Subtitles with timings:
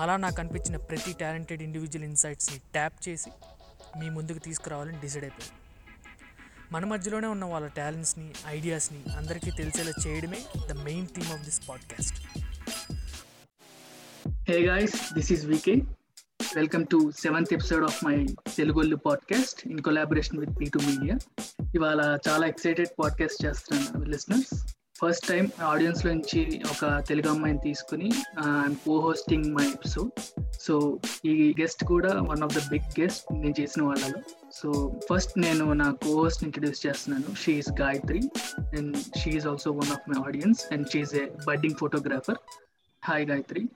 [0.00, 3.30] అలా నాకు అనిపించిన ప్రతి టాలెంటెడ్ ఇండివిజువల్ ఇన్సైట్స్ని ట్యాప్ చేసి
[3.98, 5.56] మీ ముందుకు తీసుకురావాలని డిసైడ్ అయిపోయింది
[6.72, 12.18] మన మధ్యలోనే ఉన్న వాళ్ళ టాలెంట్స్ని ఐడియాస్ని అందరికీ తెలిసేలా చేయడమే the main theme of this podcast.
[14.50, 15.74] Hey guys this is VK
[16.56, 18.16] welcome to seventh episode of my
[18.56, 21.16] Telugollu podcast in collaboration with P two media
[21.74, 24.54] ఇవాళ చాలా ఎక్సైటెడ్ పాడ్కాస్ట్ చేస్తున్నాను లిసనర్స్
[25.00, 30.10] ఫస్ట్ టైం ఆడియన్స్ నుంచి ఒక తెలుగు అమ్మాయిని తీసుకుని I'm co hosting my episode
[30.60, 34.20] so ఈ guest కూడా one of the big guest నేను చేసిన వాళ్ళలో.
[34.52, 37.34] సో ఫస్ట్ నేను నా కో హోస్ట్ ఇంట్రడ్యూస్ చేస్తున్నాను.
[37.34, 38.20] She's Gayatri
[38.78, 42.38] and she's also one of my audience and she's a budding photographer
[43.04, 43.68] hi Gayatri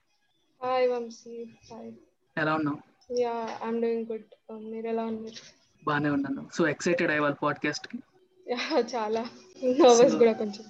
[0.62, 1.92] hi Vamsi hi
[2.38, 2.78] ఎలా ఉన్నావు?
[3.20, 4.28] యా ఐఎమ్ డూయింగ్ గుడ్
[4.70, 5.40] మీరు ఎలా ఉన్నారు?
[5.84, 6.46] బాగానే ఉన్నాను.
[6.54, 7.98] సో ఎక్సైటెడ్ అయ్యి వాళ్ళ పాడ్కాస్ట్కి?
[8.96, 9.26] చాలా.
[9.80, 10.64] నర్వస్ కూడా కొంచెం.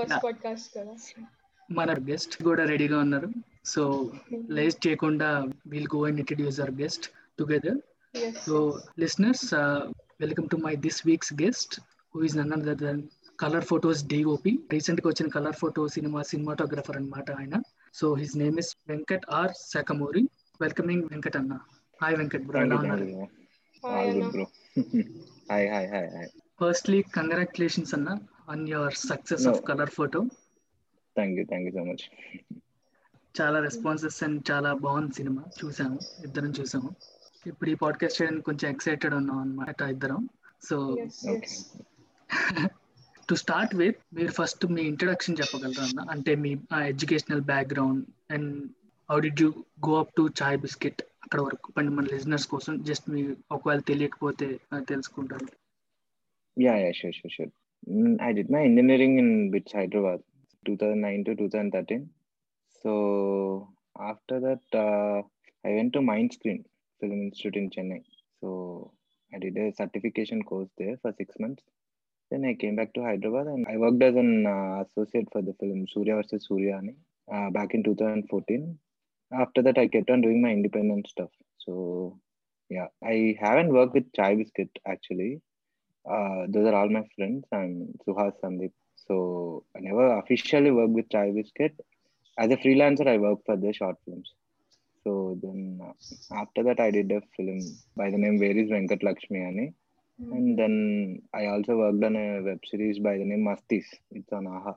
[0.00, 0.24] First Yeah.
[0.24, 1.24] పాడ్కాస్ట్ కదా.
[1.70, 3.28] మన గెస్ట్ కూడా రెడీగా ఉన్నారు.
[3.64, 4.12] సో
[4.50, 7.78] లేట్ చేయకుండా we'll go and introduce our guest together
[8.46, 9.54] so listeners
[10.20, 11.80] welcome to my this week's guest
[12.16, 13.02] who is none other than
[13.40, 17.62] Colour Photo's DOP రీసెంట్గా వచ్చిన కలర్ ఫోటో సినిమా సినిమాటోగ్రఫర్ అన్నమాట ఆయన.
[17.94, 20.28] So his name is Venkat R Sakamuri
[20.60, 21.58] welcoming Venkat అన్న.
[22.02, 23.04] Hi Venkat bro ఎలా ఉన్నారు.
[23.86, 24.22] Hi
[25.50, 26.26] hi, hi.
[26.60, 28.16] Firstly congratulations అన్న.
[28.50, 29.50] On your success No.
[29.50, 30.20] Of Colour Photo
[31.16, 32.02] Thank you, thank you so much.
[33.40, 35.44] చాలా responses and చాలా బాగుంది cinema.
[35.64, 36.90] చూసాము ఇద్దరం చూసాము.
[37.46, 40.28] ఇప్పుడు ఈ పాడ్కాస్ట్ చేయడానికి కొంచెం ఎక్సైటెడ్ ఉన్నాం అనమాట ఇద్దరం.
[40.62, 40.96] సో
[43.28, 46.00] టు స్టార్ట్ విత్ మీరు ఫస్ట్ మీ ఇంట్రడక్షన్ చెప్పగలరా అన్న?
[46.10, 48.70] అంటే మీ educational background and
[49.10, 49.52] how did you
[49.88, 51.72] go up to Chai Bisket అక్కడ వరకు?
[51.72, 55.46] పండి మన లిజనర్స్ కోసం జస్ట్ మీ ఒకవేళ తెలియకపోతే తెలుసుకుంటారు
[56.56, 57.50] Yeah, yeah, sure, sure, sure.
[57.88, 60.20] Mm, I did my engineering in BITS Hyderabad,
[60.66, 62.10] 2009 to 2013.
[62.82, 63.68] So
[63.98, 65.22] after that, uh,
[65.66, 66.64] I went to Mindscreen
[67.00, 68.02] Film Institute in Chennai.
[68.40, 68.92] So
[69.34, 71.62] I did a certification course there for six months.
[72.30, 75.54] Then I came back to Hyderabad and I worked as an uh, associate for the
[75.54, 76.94] film Surya versus Suryani
[77.32, 78.78] uh, back in 2014.
[79.32, 81.30] After that, I kept on doing my independent stuff.
[81.58, 82.20] So
[82.68, 85.40] yeah, I haven't worked with Chai Biscuit actually.
[86.08, 87.44] Uh, those are all my friends.
[87.52, 88.72] I'm Suhas Sandeep.
[89.08, 91.74] So I never officially worked with Chai Biscuit.
[92.38, 94.32] As a freelancer, I worked for their short films.
[95.04, 97.60] So then uh, after that, I did a film
[97.96, 99.74] by the name Where is Venkat Lakshmi Ani.
[100.32, 103.84] And then I also worked on a web series by the name Mastis.
[104.10, 104.74] It's on AHA.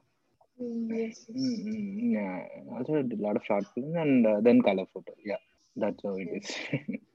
[0.62, 2.46] Mm, mm, yeah.
[2.76, 5.14] Also a lot of short films and uh, then color photo.
[5.24, 5.38] Yeah,
[5.76, 7.00] that's how it is.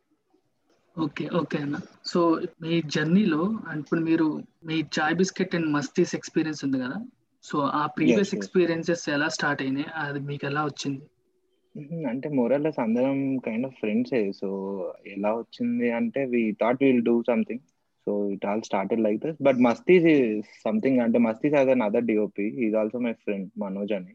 [1.05, 1.77] Okay okay అన్న.
[2.05, 3.43] So మీ జర్నీలో
[3.77, 4.27] ఇప్పుడు మీరు
[4.67, 6.99] మీ Chai Bisket and Masthis experience ఉంది కదా?
[7.45, 8.35] So ఆ previous.
[8.35, 9.87] Experiences ఎలా start అయినాయి?
[9.97, 11.03] అది మీకు ఎలా వచ్చింది.
[12.09, 14.49] అంటే మోరల్లెస్ అందరం కైండ్ ఆఫ్ ఫ్రెండ్సే సో
[15.07, 17.61] ఎలా వచ్చింది అంటే we thought we'll do something
[18.07, 20.09] so it all started like this but Masthis
[20.65, 24.15] something అంటే Masthis as another DOP is also my friend Manoj అని.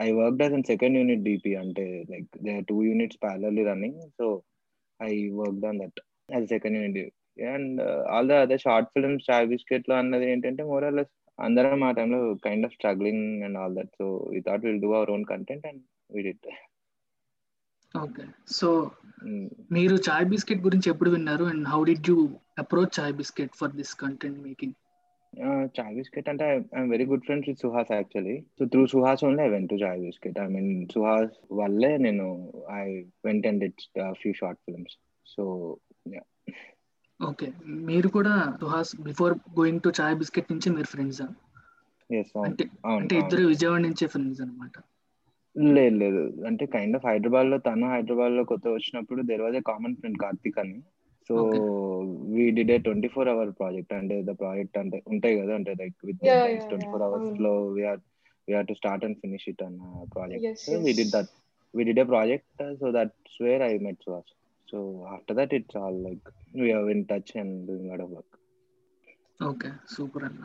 [0.00, 4.42] I work as an second unit DP అంటే like they two units parallelly running so
[5.02, 7.14] I work on that as second unit
[7.52, 7.80] and
[8.12, 12.74] all the other short films Chai బిస్కెట్లో అన్నది ఏంటంటే మోరల్లెస్ అందరం ఆ టైంలో kind of
[12.74, 16.48] struggling and all that so we thought we'll do our own content and we did
[17.94, 18.68] okay so
[19.72, 21.44] మీరు Chai biscuit గురించి ఎప్పుడు విన్నారు?
[21.46, 22.16] And how did you
[22.58, 24.76] approach Chai Bisket for this content making
[25.76, 29.50] Chai Bisket అంటే I'm very good friends with Suhas actually so through Suhas only I
[29.50, 32.26] went to Chai Bisket I mean Suhas వల్లే నేను
[32.78, 32.86] I
[33.24, 33.88] went and it's
[34.20, 34.96] few short films
[35.26, 35.44] so
[37.20, 37.46] okay.
[37.66, 41.22] మీరు కూడా Suhas before going to Chai Bisket నుంచి మీరు friends?
[42.10, 44.76] Yes అంటే అంటే ఇద్దరు విజయవాడ నుంచే ఫ్రెండ్స్ అనమాట
[45.76, 46.46] లేదు లేదు.
[46.46, 50.76] అంటే కైండ్ ఆఫ్ హైదరాబాద్లో తను హైదరాబాద్లో కొత్త వచ్చినప్పుడు there was a common friend Karthik అని.
[51.28, 51.34] So.
[52.34, 55.94] We did a twenty four hour project అంటే ద ప్రాజెక్ట్ అంటే ఉంటాయి కదా అంటే like
[56.04, 56.20] with
[56.68, 57.40] twenty four hours.
[57.40, 58.00] లో we're
[58.48, 59.80] we're to start and finish it అన్న
[60.14, 60.92] project we.
[60.92, 61.30] Did that
[61.74, 64.02] we did a project so that's where I met
[64.70, 64.78] so
[65.14, 66.26] after that it's all like
[66.60, 68.36] we have in touch and doing lot of work
[69.40, 70.42] okay super అన్న.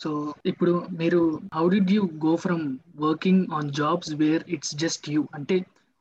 [0.00, 0.10] So
[0.46, 1.20] ఇప్పుడు మీరు
[1.54, 2.64] how did you go from
[3.00, 5.56] working on jobs where it's just you అంటే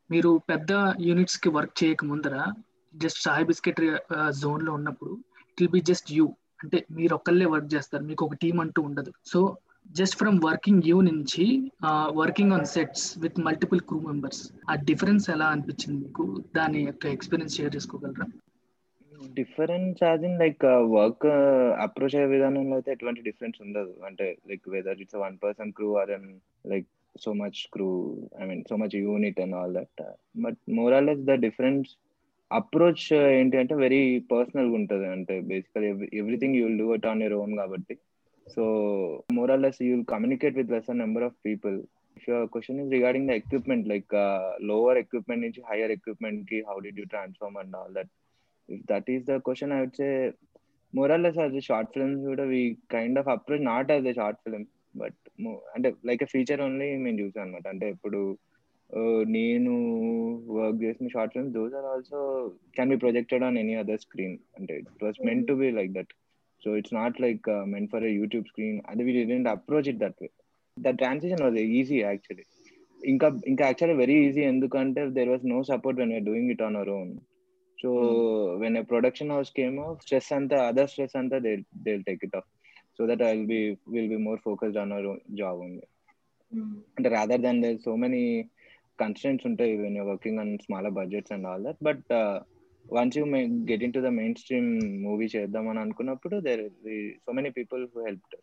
[0.09, 0.71] మీరు పెద్ద
[1.07, 2.35] యూనిట్స్కి work చేయక ముందర
[2.93, 3.81] just Chai Bisket
[4.39, 5.11] జోన్లో ఉన్నప్పుడు
[5.41, 6.25] it will be just you
[6.63, 9.11] అంటే మీరు ఒక్కళ్ళే వర్క్ చేస్తారు మీకు ఒక టీం అంటూ ఉండదు.
[9.23, 9.39] So
[9.85, 11.45] just from working you నుంచి
[12.19, 14.41] working on sets with multiple crew members
[14.71, 16.25] ఆ డిఫరెన్స్ ఎలా అనిపించింది మీకు?
[16.57, 18.27] దాని యొక్క experience share చేసుకోగలరా?
[19.39, 20.63] Difference as in like
[20.97, 21.25] work
[21.85, 23.93] approach అయ్యే విధానంలో అయితే ఎటువంటి డిఫరెన్స్ ఉండదు.
[24.09, 26.29] అంటే like whether it's one person crew or and
[26.73, 26.87] like
[27.23, 27.89] so much crew
[28.41, 30.01] I mean so much unit and all that
[30.45, 31.89] but more or less the difference
[32.51, 33.07] approach
[33.39, 34.03] ఏంటి అంటే very
[34.33, 35.07] personal ఉంటుంది.
[35.15, 35.87] అంటే basically
[36.21, 37.97] everything you will do it on your own కాబట్టి.
[38.56, 38.63] So
[39.40, 41.78] more or less less will communicate with less number of people
[42.18, 44.16] if your question is regarding the equipment like
[44.72, 48.12] lower equipment నుంచి higher ఎక్విప్మెంట్కి how did you transform and all that
[48.69, 50.31] if that is the question, I would say
[50.94, 52.12] more or less as a short film,
[52.48, 54.66] we kind of approach not as a short film,
[55.75, 57.66] అంటే like feature only మేము చూసాం అనమాట.
[57.74, 58.19] అంటే ఇప్పుడు
[58.90, 59.74] uh, నేను
[60.56, 62.19] work చేసిన short films those are also
[62.75, 66.12] can be projected on any other screen అంటే it was meant to be like that
[66.61, 70.17] so it's not like meant for a YouTube screen అది we didn't approach it that
[70.21, 70.29] way
[70.77, 72.45] the transition was easy actually
[73.00, 76.77] ఇంకా ఇంకా actually very easy ఎందుకంటే there was no support when we're doing it on
[76.79, 77.11] our own
[77.77, 77.89] so
[78.61, 81.51] when a production house came stress అంతా other stress అంతా they
[81.85, 82.47] they take it off
[82.97, 83.62] so that I will be
[83.94, 85.07] will be more focused on our
[85.39, 85.85] job ఉంది
[86.97, 88.23] అంటే rather than there so many
[89.00, 92.03] constants ఉంటాయి when you working on smaller budgets and all that but
[92.89, 93.39] once you may
[93.69, 94.69] get into the mainstream
[95.03, 96.63] movie చేద్దామని అనుకున్నప్పుడు there
[97.24, 98.36] so many people who help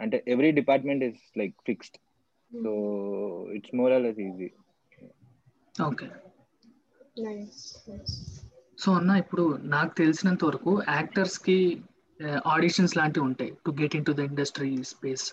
[0.00, 1.98] అంటే every department is like fixed
[2.50, 2.72] so
[3.56, 4.48] it's more all easy
[5.84, 6.08] okay
[8.78, 11.56] so అన్న ఇప్పుడు నాకు తెలిసినంత వరకు యాక్టర్స్కి
[12.48, 15.24] auditions లాంటివి ఉంటాయి to get into the industry space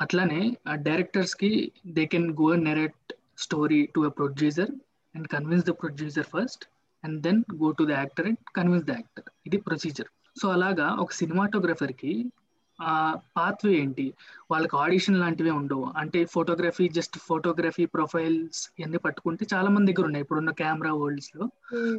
[0.00, 0.40] అట్లానే
[0.88, 1.50] డైరెక్టర్స్కి
[1.96, 4.72] they can go narrate story to a producer
[5.14, 6.64] and convince the producer first
[7.06, 10.10] and then go to the actor and convince the actor ఇది ప్రొసీజర్
[10.40, 12.32] సో అలాగా ఒక సినిమాటోగ్రఫర్కి
[12.80, 12.94] ఆ
[13.36, 14.14] pathway ఏంటి?
[14.50, 15.84] వాళ్ళకి audition లాంటివే ఉండవు?
[15.96, 20.22] అంటే ఫోటోగ్రఫీ జస్ట్ ఫోటోగ్రఫీ ప్రొఫైల్స్ ఇవన్నీ పట్టుకుంటే చాలా మంది దగ్గర ఉన్నాయి.
[20.22, 21.46] ఇప్పుడున్న కెమెరా వరల్డ్స్లో.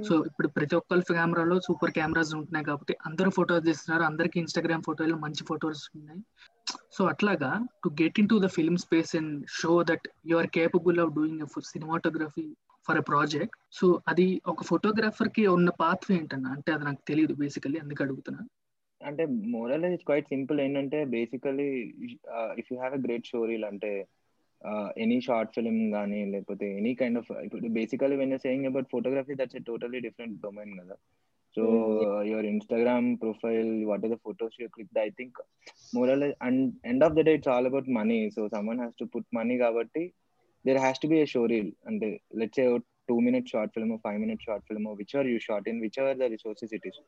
[0.07, 4.03] సో ఇప్పుడు ప్రతి ఒక్కరి కెమెరాలో సూపర్ కెమెరాస్ ఉంటున్నాయి కాబట్టి అందరూ ఫోటోస్ తీస్తున్నారు.
[4.03, 6.21] అందరికి ఇన్స్టాగ్రామ్ ఫోటోలు మంచి ఫోటోస్ ఉన్నాయి.
[6.97, 7.51] సో అట్లాగా
[7.83, 12.47] to get into the film space and show that you are capable of doing cinematography
[12.87, 13.57] for a project.
[13.77, 16.51] So అది ఒక ఫోటోగ్రాఫర్కి ఉన్న పాత్వ ఏంటన్నా?
[16.57, 18.43] అంటే అది నాకు తెలియదు బేసికల్లీ అందుకు అడుగుతున్నా.
[19.01, 19.23] అంటే
[19.55, 21.67] మోరల్ ఇస్ క్వైట్ సింపుల్ ఏంటంటే basically
[22.61, 23.91] if you have a great స్టోరీలు అంటే
[25.03, 29.57] ఎనీ షార్ట్ ఫిల్మ్ కానీ లేకపోతే ఎనీ కైండ్ ఆఫ్ ఇప్పుడు basically when saying about photography that's
[29.59, 30.95] a totally different domain కదా.
[31.55, 31.63] So
[32.29, 35.37] your Instagram profile what are the photos you click I think
[35.97, 39.29] moral and end of the day it's all about money so someone has to put
[39.39, 40.03] money కాబట్టి
[40.67, 41.59] there has to be a story
[41.89, 42.07] అంటే
[42.39, 42.67] let's a
[43.09, 46.17] two minute short film five minute short film which are you short in which are
[46.17, 46.99] the resources it is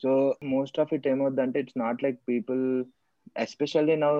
[0.00, 0.12] so
[0.54, 2.64] most of it ఏమవుతుందంటే it's not like people
[3.44, 4.12] especially now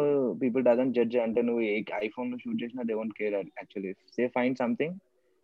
[0.42, 4.56] people doesn't judge అంటే నువ్వు ఏ ఐఫోన్లో shoot చేసినా they won't care actually say fine
[4.56, 4.96] something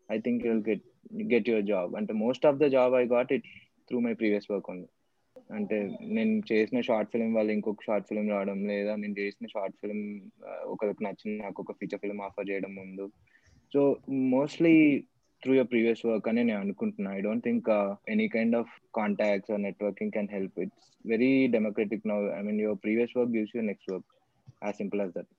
[0.08, 0.86] I think you will get
[1.32, 3.46] get your job అంటే most of the job I got it
[3.88, 4.88] through my previous work ఉంది
[5.50, 5.76] అంటే
[6.16, 10.04] నేను చేసిన షార్ట్ ఫిల్మ్ వాళ్ళు ఇంకొక షార్ట్ ఫిల్మ్ రావడం లేదా నేను చేసిన షార్ట్ ఫిల్మ్
[10.66, 13.06] ఒకరికి నచ్చిన నాకు ఒక ఫీచర్ ఫిల్మ్ ఆఫర్ చేయడం ముందు
[13.72, 13.82] so
[14.32, 14.74] mostly
[15.42, 17.10] through your previous work అని నేను అనుకుంటున్నా.
[17.16, 17.68] I don't think
[18.14, 22.80] any kind of contacts or networking can help it's very democratic now I mean your
[22.84, 24.10] previous work gives your next work
[24.62, 25.30] as simple as that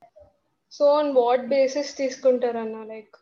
[0.71, 3.15] so on what basis తీసుకుంటారన్న like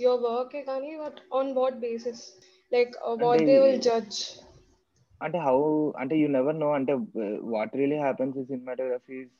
[0.00, 2.22] your work కానీ but on what basis
[2.72, 2.94] like
[3.24, 4.20] what they will judge
[5.20, 5.56] అంటే how
[6.00, 6.92] అంటే you never know అంటే
[7.54, 9.32] what really happens in cinematographies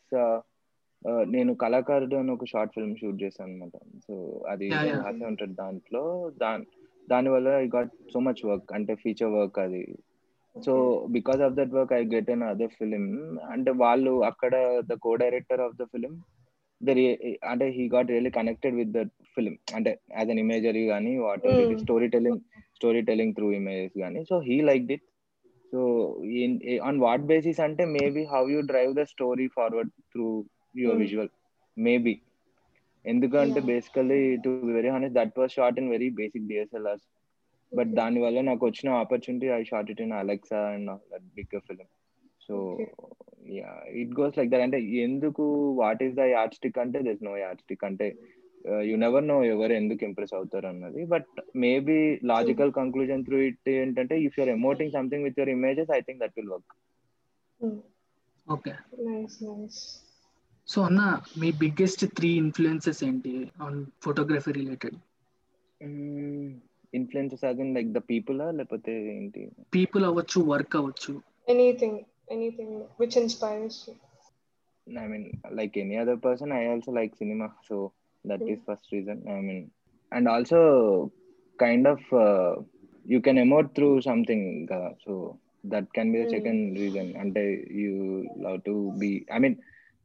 [1.29, 3.77] నేను కళాకారుడు అని ఒక short film shoot చేశాను అనమాట
[4.07, 4.15] సో
[4.53, 6.03] అది రాసే ఉంటుంది దాంట్లో.
[6.43, 6.65] దాని
[7.09, 9.83] దాని వల్ల I got so much work అంటే ఫీచర్ వర్క్ అది.
[10.57, 10.73] So
[11.17, 13.05] because of that work I get another film
[13.53, 14.53] అంటే వాళ్ళు అక్కడ
[14.89, 16.15] the co director of the film
[16.81, 16.91] the
[17.51, 21.47] అంటే he got really connected with that film అంటే యాజ్ అన్ ఇమేజరీ కానీ what
[21.85, 22.41] story telling
[22.75, 25.07] story telling through images కానీ so he like it
[25.73, 25.81] so
[26.83, 30.29] on what basis అంటే maybe how you drive the story forward through
[30.79, 31.31] your visual
[31.77, 32.15] maybe
[33.05, 37.07] ఎందుకంటే basically to very honest that was short in very basic DSLRs
[37.73, 41.89] but దాని వల్ల నాకు వచ్చిన opportunity I short it in Alexa and that big film
[42.47, 42.57] so
[44.01, 45.45] it goes like that అంటే ఎందుకు
[45.81, 48.09] what is the add stick అంటే this no add stick అంటే
[48.87, 51.03] you never know ఎవరు ఎందుకు ఇంప్రెస్ అవుతారు అన్నది.
[51.13, 51.29] But
[51.63, 51.99] maybe
[52.31, 56.35] logical conclusion through it ఏంటంటే if you're emoting something with your images I think that
[56.39, 56.75] will work
[58.47, 58.73] okay
[59.09, 59.81] nice nice
[60.69, 61.03] so అన్న
[61.41, 63.35] మీ biggest three influences ఏంటి
[63.67, 64.99] on photography related
[66.99, 69.43] influences again like the people లేకపోతే ఏంటి
[69.77, 71.15] people అవ్వచ్చు work అవ్వచ్చు
[71.53, 71.99] anything
[72.37, 73.81] anything which inspires
[74.87, 77.53] I mean, like any other person, I also like cinema.
[77.63, 77.93] So
[78.25, 78.47] that Mm.
[78.47, 79.25] is first reason.
[79.29, 79.71] I mean,
[80.13, 81.13] and also
[81.59, 82.57] kind of uh,
[83.05, 84.69] you can emote through something.
[84.71, 86.31] Uh, so that can be the Mm.
[86.31, 87.15] second reason.
[87.17, 88.65] And uh, you love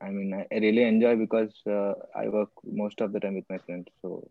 [0.00, 3.48] I mean, I, I really enjoy because uh, I work most of the time with
[3.50, 3.88] my friends.
[4.02, 4.30] So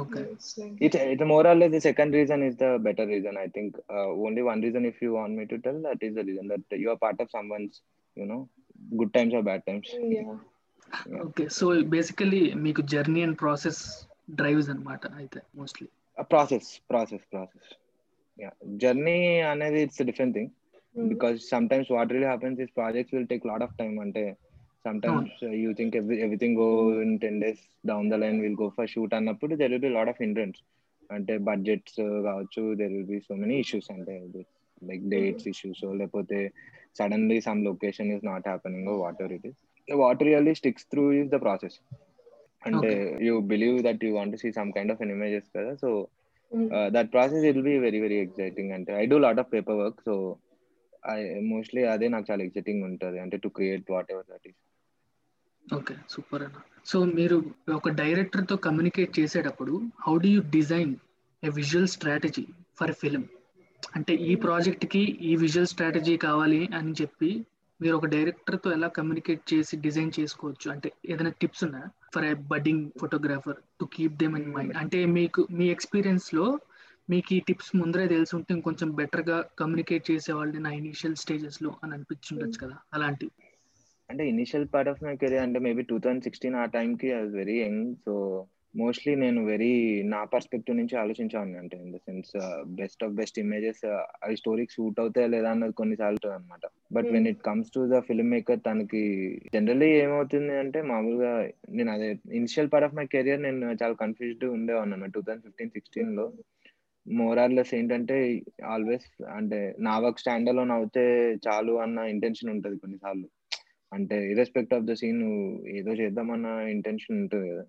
[0.00, 0.76] Okay Nice, nice.
[0.86, 3.34] it's it's more or less the second reason is the better reason.
[3.36, 6.24] I think uh, only one reason if you want me to tell that is the
[6.28, 7.74] reason that you are part of someone's
[8.16, 8.40] you know
[8.92, 9.88] good times or bad times.
[10.16, 10.30] yeah
[11.24, 13.80] okay so basically మీకు journey and process
[14.40, 15.86] drives అన్నమాట అయితే mostly
[16.32, 17.68] process process process
[18.38, 18.50] yeah
[18.84, 19.18] journey
[19.52, 20.50] అనేది it's different thing
[20.94, 21.08] Mm.
[21.10, 24.24] because sometimes what really happens is projects will take a lot of time ante
[24.85, 26.69] sometimes uh, you think every, everything go
[27.03, 27.59] in 10 days
[27.91, 30.59] down the line we'll go for shoot అన్నప్పుడు there will be a lot of hindrance
[31.09, 34.15] అంటే budgets కావచ్చు there will be so many issues అంటే
[34.81, 36.39] like dates issues so లేకపోతే
[36.99, 39.55] suddenly some location is not happening or whatever it is
[40.01, 41.75] what really sticks through is the process
[42.67, 42.91] అంటే
[43.27, 45.91] you believe that you want to see some kind of an images కదా so
[46.51, 46.67] Mm.
[46.77, 49.77] uh, that process it will be very very exciting అంటే I do lot of paper
[49.81, 50.13] work so
[51.13, 51.17] I
[51.53, 54.59] mostly అదే నాకు చాలా exciting ఉంటుంది అంటే to create whatever that is
[55.65, 56.57] okay super అన్న.
[56.85, 57.37] So మీరు
[57.75, 59.73] ఒక డైరెక్టర్తో కమ్యూనికేట్ చేసేటప్పుడు
[60.05, 60.93] how do you design
[61.43, 62.43] a visual strategy
[62.79, 63.23] for film
[63.93, 67.29] అంటే ఈ ప్రాజెక్ట్కి ఈ విజువల్ స్ట్రాటజీ కావాలి అని చెప్పి
[67.79, 70.67] మీరు ఒక డైరెక్టర్తో ఎలా కమ్యూనికేట్ చేసి డిజైన్ చేసుకోవచ్చు?
[70.73, 71.81] అంటే ఏదైనా టిప్స్ ఉన్నా
[72.13, 76.45] for a budding photographer to keep them in mind అంటే మీకు మీ ఎక్స్పీరియన్స్లో
[77.09, 81.93] మీకు ఈ టిప్స్ ముందరే తెలిసి ఉంటే ఇంకొంచెం బెటర్గా కమ్యూనికేట్ చేసే వాళ్ళని నా ఇనిషియల్ స్టేజెస్లో అని
[81.93, 83.27] అనిపించుండొచ్చు కదా అలాంటి
[84.09, 87.33] అంటే initial part of my career అంటే మేబీ టూ థౌసండ్ సిక్స్టీన్ ఆ టైంకి I was
[87.39, 88.13] very young so
[88.73, 89.71] mostly నేను వెరీ
[90.11, 92.31] నా పర్స్పెక్టివ్ నుంచి ఆలోచించాను అంటే in the sense
[92.79, 93.83] best of best images
[94.23, 97.99] అవి స్టోరీకి సూట్ అవుతాయా లేదా అన్నది కొన్నిసార్లు అనమాట but when it comes to the
[98.33, 99.03] filmmaker తనకి
[99.55, 101.31] జనరల్లీ ఏమవుతుంది అంటే మామూలుగా
[101.77, 102.09] నేను అదే
[102.39, 106.25] initial part of my career నేను చాలా కన్ఫ్యూజ్డ్ ఉండేవాను టూ థౌసండ్ ఫిఫ్టీన్ సిక్స్టీన్లో
[107.05, 108.15] మోరార్లెస్ ఏంటంటే
[108.69, 109.07] ఆల్వేస్
[109.37, 111.03] అంటే నా వర్క్ స్టాండ్ అలోన్ అవుతే
[111.45, 113.27] చాలు అన్న ఇంటెన్షన్ ఉంటుంది కొన్నిసార్లు.
[113.91, 115.21] అంటే ఇరెస్పెక్ట్ ఆఫ్ ద సీన్
[115.79, 117.65] ఏదో చేద్దామన్న ఇంటెన్షన్ ఉంటుంది కదా.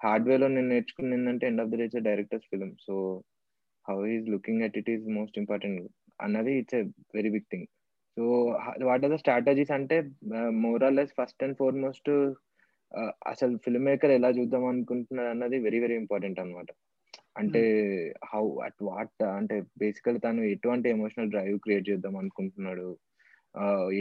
[0.00, 2.94] హార్డ్వేర్లో నేను నేర్చుకుని ఏంటంటే end of the days directors film so
[3.86, 5.80] how is looking at it is most important
[6.20, 6.82] అన్నది it's a
[7.14, 7.66] very big thing
[8.16, 8.24] so
[8.88, 9.96] what are the strategies అంటే
[10.64, 12.10] more or less first and foremost
[13.26, 16.70] అసలు filmmaker ఎలా చూద్దాం అనుకుంటున్నారు అన్నది very very important అనమాట
[17.36, 17.62] అంటే
[18.32, 22.88] how at what అంటే బేసికల్ తను ఎటువంటి ఎమోషనల్ డ్రైవ్ క్రియేట్ చేద్దాం అనుకుంటున్నాడు.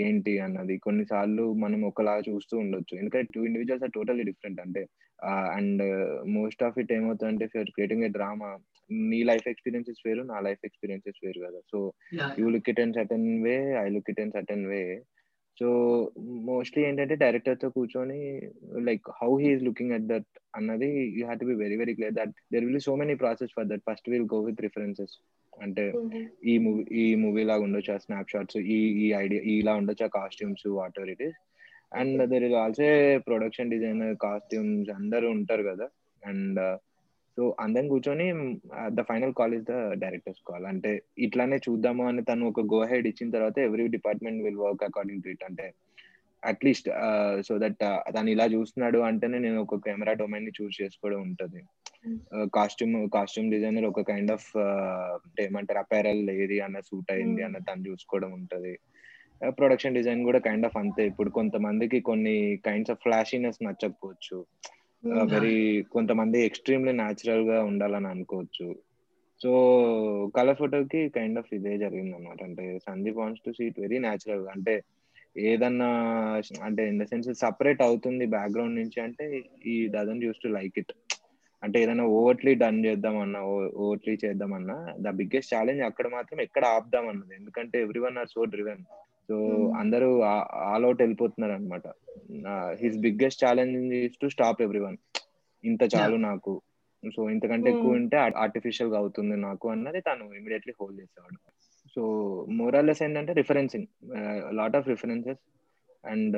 [0.06, 0.76] ఏంటి అన్నది.
[0.86, 2.94] కొన్నిసార్లు మనం ఒకలా చూస్తూ ఉండొచ్చు.
[3.02, 4.82] ఎందుకంటే two individuals are totally different అంటే
[5.58, 5.84] అండ్
[6.38, 8.50] మోస్ట్ ఆఫ్ ఇట్ ఏమవుతుందంటే ఫర్ క్రియేటింగ్ ఏ డ్రామా
[9.12, 11.60] నీ లైఫ్ ఎక్స్పీరియన్సెస్ వేరు నా లైఫ్ ఎక్స్పీరియన్సెస్ వేరు కదా.
[11.72, 11.78] So
[12.42, 14.82] you look it in certain way I look it in certain way
[15.60, 15.68] so
[16.50, 18.20] mostly ఏంటంటే డైరెక్టర్తో కూర్చొని
[18.88, 22.34] like how he's looking at that అన్నది you have to be very very clear that
[22.54, 23.84] there will so many process for that.
[23.90, 25.16] First will go with references.
[25.54, 25.84] అంటే
[26.52, 30.12] ఈ movie ఈ movie లాగా ఉండొచ్చు ఆ స్నాప్ షాట్స్ ఈ ఈ ఐడియా ఇలా ఉండొచ్చు ఆ
[30.18, 30.66] costumes
[31.00, 31.38] whatever it is
[32.00, 32.90] and there is also
[33.30, 35.88] production designer costumes అందరూ ఉంటారు కదా.
[36.24, 36.60] అండ్
[37.38, 38.28] సో అందరం కూర్చొని
[38.98, 40.92] the final call is the directors call అంటే
[41.26, 45.30] ఇట్లానే చూద్దాము అని తను ఒక గో హెడ్ ఇచ్చిన తర్వాత every department will work according to
[45.34, 45.68] it అంటే
[46.44, 46.88] అట్లీస్ట్
[47.48, 47.78] సో దట్
[48.16, 51.62] తను ఇలా చూస్తున్నాడు అంటేనే నేను ఒక కెమెరా డొమైన్ని చూస్ చేసుకోవడం ఉంటుంది.
[52.58, 54.50] కాస్ట్యూమ్ కాస్ట్యూమ్ డిజైనర్ ఒక కైండ్ ఆఫ్
[55.46, 58.74] ఏమంటారు అపారల్ ఏది అన్న సూట్ అయింది అన్న తను చూసుకోవడం ఉంటుంది.
[59.60, 61.04] ప్రొడక్షన్ డిజైన్ కూడా కైండ్ ఆఫ్ అంతే.
[61.12, 62.36] ఇప్పుడు కొంతమందికి కొన్ని
[62.68, 64.40] కైండ్స్ ఆఫ్ ఫ్లాషీనెస్ నచ్చకపోవచ్చు.
[65.32, 65.56] వెరీ
[65.96, 68.68] కొంతమంది ఎక్స్ట్రీమ్లీ న్యాచురల్గా ఉండాలని అనుకోవచ్చు.
[69.42, 69.52] సో
[70.38, 74.76] కలర్ ఫోటోకి కైండ్ ఆఫ్ ఇదే జరిగింది అనమాట అంటే Sandeep wants to seat very న్యాచురల్గా అంటే
[75.50, 75.90] ఏదన్నా
[76.68, 79.26] అంటే ఇన్ ద సెన్స్ సపరేట్ అవుతుంది బ్యాక్గ్రౌండ్ నుంచి అంటే
[79.66, 80.94] ఈ doesn't use to like it
[81.64, 83.40] అంటే ఏదైనా ఓవర్ట్లీ డన్ చేద్దామన్నా
[83.82, 84.76] ఓవర్ట్లీ చేద్దామన్నా
[85.06, 88.84] ద బిగ్గెస్ట్ ఛాలెంజ్ అక్కడ మాత్రం ఎక్కడ ఆపుదాం అన్నది ఎందుకంటే everyone are so driven
[89.30, 89.36] so
[89.80, 90.10] అందరూ
[90.70, 91.88] ఆల్ అవుట్ వెళ్ళిపోతున్నారు అనమాట
[92.82, 94.98] his biggest challenge is to stop one
[95.64, 96.54] ఇంత చాలు నాకు.
[97.04, 98.00] సో ఇంతకంటే ఎక్కువ Hmm.
[98.00, 101.38] ఉంటే ఆర్టిఫిషియల్గా అవుతుంది నాకు అన్నది తను ఇమీడియట్లీ హోల్డ్ చేసేవాడు.
[101.96, 102.02] సో
[102.60, 103.88] మోరల్లెస్ ఏంటంటే referencing
[104.60, 105.42] lot of references
[106.04, 106.38] and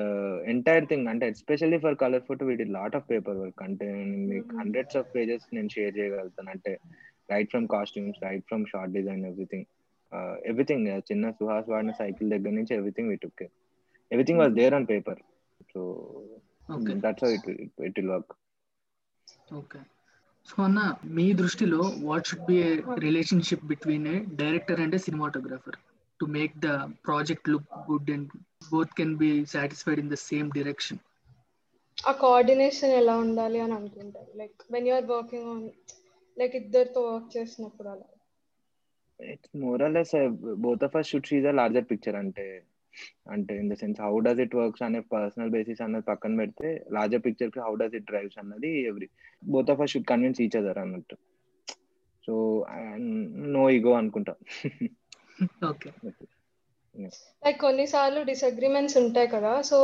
[0.54, 3.88] entire thing అంటే ఎస్పెషల్లీ ఫర్ కలర్ ఫోటో వీడి లాట్ ఆఫ్ పేపర్ వర్క్ అంటే
[4.32, 4.50] మీకు.
[4.60, 6.50] హండ్రెడ్స్ ఆఫ్ పేజెస్ నేను షేర్ చేయగలుగుతాను.
[6.56, 6.74] అంటే
[7.32, 9.68] right from costumes right from shot design everything
[10.50, 13.48] everything చిన్న సుహాస్ వాడిన సైకిల్ దగ్గర నుంచి everything with okay
[14.12, 15.20] everything was there on paper
[15.72, 15.82] so
[17.06, 17.50] that's how it
[17.88, 18.34] it will work
[19.60, 19.80] okay
[20.48, 20.80] so అన్న
[21.18, 25.78] మీ దృష్టిలో what should be a relationship between a director and a cinematographer
[26.20, 26.70] to make the
[27.08, 28.32] project look good and
[28.72, 31.02] both can be satisfied in the same direction
[31.98, 34.30] ఆ coordination ఎలా ఉండాలి అని అనుకుంటారు.
[34.36, 35.66] Like when you're working on
[36.38, 38.08] like ఇద్దరితో work చేసినప్పుడు అలా.
[39.20, 40.16] It's more or less
[40.66, 42.46] both of us should see the larger picture అంటే
[43.34, 47.24] అంటే in the sense how does it works అనే పర్సనల్ బేసిస్ అన్నది పక్కన పెడితే larger
[47.26, 49.08] పిక్చర్కి how does it drives అన్నది every
[49.44, 51.18] both of us should convince each other అన్నట్టు.
[52.24, 52.34] So
[53.56, 54.34] no ego అనుకుంటా.
[55.70, 55.90] Okay
[57.46, 59.78] like కొన్నిసార్లు డిసగ్రిమెంట్స్ ఉంటాయి కదా సో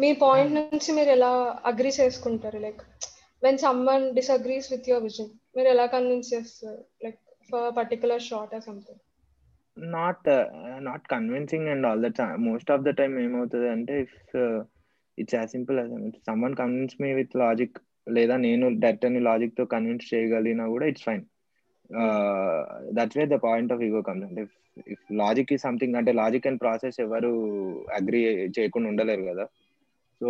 [0.00, 1.32] మీ పాయింట్ నుంచి మీరు ఎలా
[1.64, 2.58] అగ్రి చేసుకుంటారు?
[2.58, 2.82] Like
[3.42, 6.82] when someone disagrees with your vision మీరు ఎలా కన్విన్స్ చేస్తారు?
[7.04, 7.20] Like
[7.52, 9.02] for particular shot or something
[9.76, 10.28] not
[10.88, 14.36] not convincing and all that most of the time ఏమవుతుంది అంటే if
[15.18, 15.78] it's as simple
[16.42, 17.78] someone convince me with logic
[18.08, 21.24] లేదా నేను direct అని లాజిక్తో convince చేయగలిగినా కూడా it's fine
[22.96, 24.42] that's way the point of ego comes అంటే
[24.86, 27.32] if logic ఈ సంథింగ్ అంటే లాజిక్ అండ్ ప్రాసెస్ ఎవరు
[27.96, 28.20] అగ్రి
[28.58, 29.44] చేయకుండా ఉండలేరు కదా.
[30.20, 30.28] సో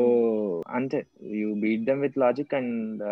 [0.70, 0.98] అంతే.
[1.40, 3.02] You beat them with logic and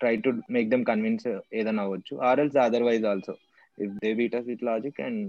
[0.00, 1.28] try to make them convince
[1.60, 2.14] ఏదైనా అవ్వచ్చు.
[2.28, 3.34] Or else otherwise also
[3.78, 5.24] if they beat us with logic and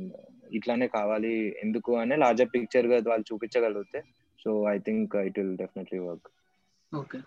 [0.58, 1.34] ఇట్లానే కావాలి
[1.64, 4.02] ఎందుకు అనే లార్జర్ పిక్చర్గా వాళ్ళు చూపించగలిగితే
[4.40, 6.30] so I think it will definitely work
[6.92, 7.20] okay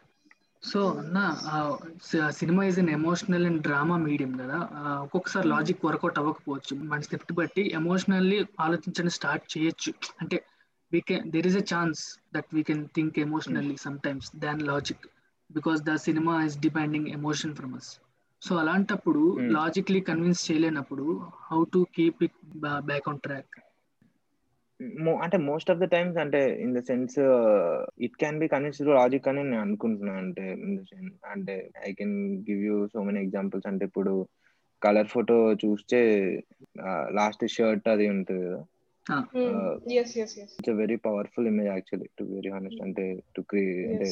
[0.62, 1.18] so అన్న
[2.38, 4.58] cinema is an emotional and drama medium కదా.
[5.04, 6.74] ఒక్కొక్కసారి లాజిక్ వర్కౌట్ అవ్వకపోవచ్చు.
[6.90, 9.92] మన స్క్రిప్ట్ బట్టి ఎమోషనల్లీ ఆలోచించడం స్టార్ట్ చేయొచ్చు.
[10.22, 10.38] అంటే
[10.92, 12.00] we can there is a chance
[12.34, 15.06] that we can think emotionally sometimes than logic
[15.50, 17.90] because the cinema is depending emotion from us
[18.42, 19.48] so అలాంటప్పుడు Hmm.
[19.54, 21.06] Logically convince చేయలేనప్పుడు
[21.48, 22.38] how to keep it
[22.86, 23.56] back on track
[25.00, 27.16] Mo- అంటే most of the times అంటే in the sense
[28.06, 32.14] it can be convince logic అని నేను అనుకుంటున్నాను అంటే in the sense అంటే I can
[32.46, 34.14] give you so many examples అంటే ఇప్పుడు
[34.82, 36.00] కలర్ ఫోటో చూస్తే
[37.12, 38.60] లాస్ట్ షర్ట్ అది ఉంటుంది కదా.
[39.92, 44.08] It's very powerful image actually to very honest అంటే టు క్రియేట్ అంటే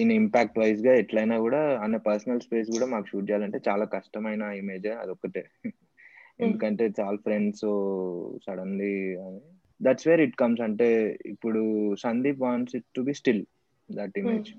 [0.00, 4.90] ఇన్ ఇంపాక్ట్ వైజ్గా ఎట్లయినా కూడా అన్న పర్సనల్ స్పేస్ కూడా మాకు షూట్ చేయాలంటే చాలా కష్టమైన ఇమేజ్
[5.02, 5.44] అదొకటే
[6.40, 7.64] ఎందుకంటే చాలా friends
[8.46, 8.94] suddenly
[9.80, 10.88] that's where it comes అంటే
[11.26, 11.60] ఇప్పుడు
[12.02, 13.42] Sandeep wants it to be still
[13.88, 14.50] that image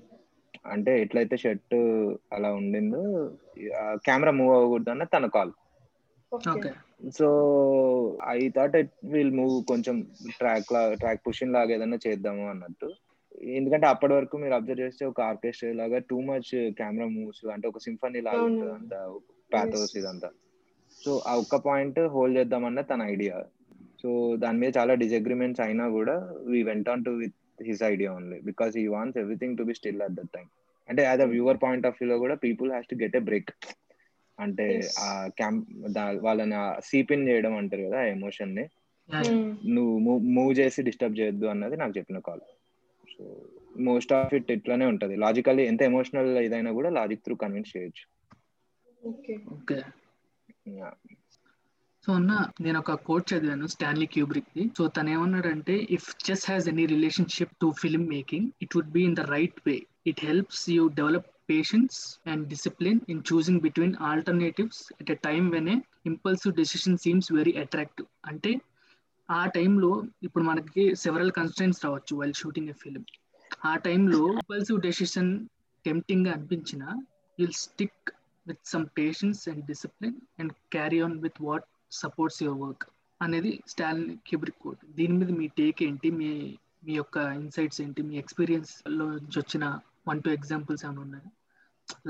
[0.64, 1.76] అంటే ఎట్లయితే షర్ట్
[2.32, 3.02] అలా ఉండిందో
[4.04, 5.52] కెమెరా మూవ్ అవ్వకూడదు అన్న తన call.
[7.18, 7.28] So
[8.34, 9.96] I thought it will move కొంచెం
[10.38, 12.88] ట్రాక్ లా ట్రాక్ పుషింగ్ లాగా ఏదైనా చేద్దాము అన్నట్టు.
[13.42, 17.78] ఎందుకంటే అప్పటి వరకు మీరు అబ్జర్వ్ చేస్తే ఒక ఆర్కెస్ట్రా లాగా టూ మచ్ కెమెరా మూవ్స్ అంటే ఒక
[17.78, 18.42] సింఫనీ లాగా.
[18.42, 19.18] ఉంటుంది అంతా
[19.52, 19.96] ప్యాథోస్.
[19.96, 20.30] ఇదంతా.
[21.04, 23.44] సో ఆ ఒక్క పాయింట్ హోల్డ్ చేద్దామన్న తన ఐడియా
[24.02, 28.40] సో దాని మీద చాలా డిసగ్రిమెంట్స్ అయినా కూడా we went on to with his idea only
[28.40, 30.46] because he wants everything to be still at that time
[30.88, 33.50] అంటే as a viewer point of వ్యూలో కూడా people has to get a break
[34.40, 34.80] అంటే.
[34.98, 35.68] ఆ క్యాంప్
[36.22, 38.68] వాళ్ళని సీపిన్ చేయడం అంటారు కదా ఆ ఎమోషన్ని.
[39.68, 42.40] నువ్వు మూవ్ చేసి డిస్టర్బ్ చేయొద్దు అన్నది నాకు చెప్పిన call
[43.18, 43.24] so
[43.80, 45.16] most of it ఇట్లానే ఉంటది.
[45.16, 48.04] లాజికల్లీ ఎంత ఎమోషనల్ ఏదైనా కూడా లాజిక్ త్రూ కన్విన్స్ చేయొచ్చు.
[49.02, 49.34] ఓకే.
[52.04, 56.68] సో అన్న నేను ఒక కోట్ చదివాను స్టాన్లీ క్యూబ్రిక్ ది సో తను ఏమన్నాడంటే if chess has
[56.68, 59.74] any relationship to film making it would be in the right way
[60.06, 65.68] it helps you develop patience and discipline in choosing between alternatives at a time when
[65.68, 65.76] a
[66.06, 68.52] impulsive decision seems very attractive అంటే
[69.28, 69.90] ఆ టైంలో
[70.22, 73.06] ఇప్పుడు మనకి several constants రావచ్చు while shooting a film
[73.66, 75.30] ఆ టైంలో impulsive decision
[75.84, 76.82] టెంప్టింగ్గా అనిపించిన
[77.38, 78.10] will stick
[78.46, 81.66] with some patience and discipline and carry on with what
[82.00, 82.84] supports your work
[83.20, 86.08] అనేది స్టాలిన్ క్యూబ్రిక్ కోట్ దీని మీద మీ టేక్ ఏంటి?
[86.20, 86.30] మీ
[86.86, 88.00] మీ యొక్క ఇన్సైట్స్ ఏంటి?
[88.08, 89.64] మీ ఎక్స్పీరియన్స్లో నుంచి వచ్చిన
[90.08, 91.28] వన్ టూ ఎగ్జాంపుల్స్ ఏమైనా ఉన్నాయి?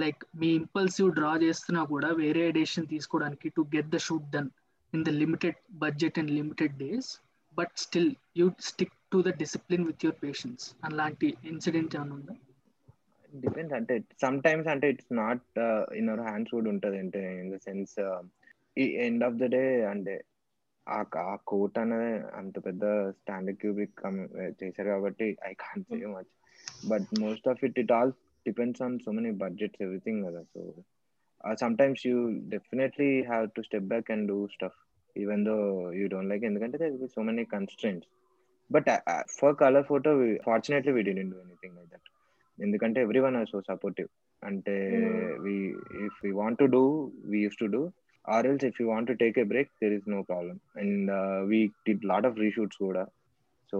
[0.02, 4.50] లైక్ మీ ఇంపల్సివ్ డ్రా చేస్తున్నా కూడా వేరే డెసిషన్ తీసుకోవడానికి to get the shoot done
[4.96, 7.10] in the limited budget and limited days
[7.56, 12.34] but still you stick to the discipline with your patience అలాంటి ఇన్సిడెంట్ ఏమైనా ఉందా?
[13.32, 15.58] డిపెండ్స్ అంటే సమ్ టైమ్స్ అంటే it's not
[16.00, 17.94] in our hands కూడా ఉంటది అంటే in the sense
[18.76, 20.14] ఈ end of the day అంటే
[20.86, 20.98] ఆ
[21.50, 22.84] కోట్ అనేది అంత పెద్ద
[23.20, 24.02] స్టాండర్డ్ క్యూబిక్
[24.60, 26.32] చేశారు కాబట్టి I can't say much
[26.92, 28.12] but most of it it all
[28.46, 30.42] depends on so many budgets everything కదా.
[30.54, 30.62] So
[31.60, 32.18] sometimes you
[32.52, 34.76] definitely have to step back and do stuff.
[35.22, 35.64] Even though
[35.98, 38.06] you don't like ఎందుకంటే there will be so many constraints.
[38.70, 42.04] But uh, uh, for color photo we, fortunately we didn't do anything like that.
[42.58, 44.08] ఎందుకంటే every one are so supportive
[44.42, 44.74] అంటే
[45.44, 45.54] we
[46.06, 46.82] if you want to do
[47.32, 47.82] we use to do
[48.34, 51.10] or else if you want to take a break there is no problem and
[51.50, 53.04] we did lot of reshoots కూడా.
[53.72, 53.78] So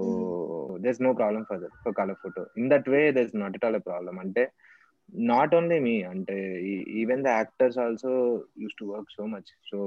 [0.85, 3.67] there no problem for that for colour photo in that way there is not it
[3.69, 4.45] all a problem అంటే
[5.33, 6.37] not only me అంటే
[7.03, 8.13] even the actors also
[8.65, 9.79] use to work so much so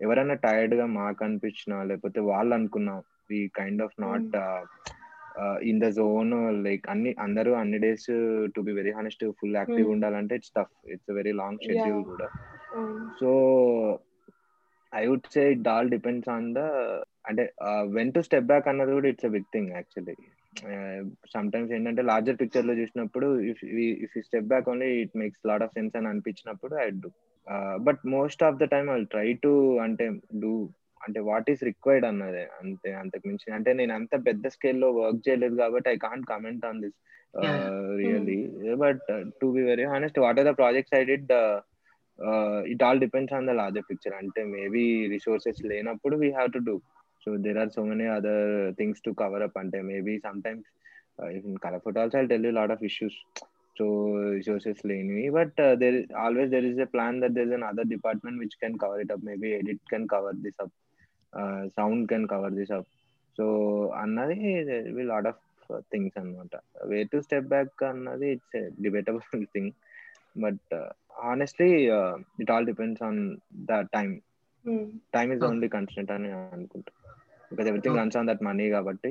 [0.00, 2.94] ఎవరైనా టైర్డ్గా మాకు అనిపించినా లేకపోతే వాళ్ళు అనుకున్నా
[3.30, 4.36] we kind of not
[5.62, 6.32] in the zone
[6.66, 8.08] like అన్ని అందరూ అన్ని days
[8.54, 12.28] to be very honest full active ఉండాలంటే it's tough it's very long schedule కూడా.
[13.20, 13.30] So
[14.92, 16.62] I would say it all depends on the
[17.28, 17.42] అంటే
[17.96, 20.14] వెన్ టు స్టెప్ బ్యాక్ అన్నది కూడా it's a big thing actually
[21.52, 23.62] sometimes ఏంటంటే larger పిక్చర్లో చూసినప్పుడు if
[24.06, 27.10] if step back only it makes lot of sense అని అనిపించినప్పుడు I do
[27.78, 30.06] but most of the time I try to అంటే
[30.42, 30.52] do
[31.00, 33.46] అంటే what is required అన్నదే అంతే అంతకు మించి.
[33.52, 36.98] అంటే నేను అంత పెద్ద స్కేల్లో వర్క్ చేయలేదు కాబట్టి I can't comment on this
[37.96, 38.38] really
[38.84, 39.02] but
[39.40, 41.32] to be very honest what are the projects I did
[42.72, 46.74] it all depends on the larger picture అంటే మేబీ రిసోర్సెస్ లేనప్పుడు we have to do
[47.22, 50.68] so there are so many other things to cover up అంటే maybe sometimes
[51.38, 53.18] in colour photo also I tell you lot of issues
[53.80, 53.86] so
[54.34, 58.40] resources లేనివి but there always there is a plan that there is an other department
[58.40, 60.74] which can cover it up maybe edit can cover this up
[61.76, 62.88] sound can cover this up
[63.38, 63.46] so
[64.00, 64.38] అన్నది
[64.96, 65.40] we lot of
[65.92, 66.56] things అనమాట
[66.88, 69.72] way to step back అన్నది it's debatable thing
[70.44, 70.74] but
[71.30, 71.70] honestly
[72.42, 73.20] it all depends on
[73.64, 74.12] the time
[75.12, 76.92] time is only constant అని అనుకుంటా.
[77.50, 79.10] Because everything runs on that money కాబట్టి.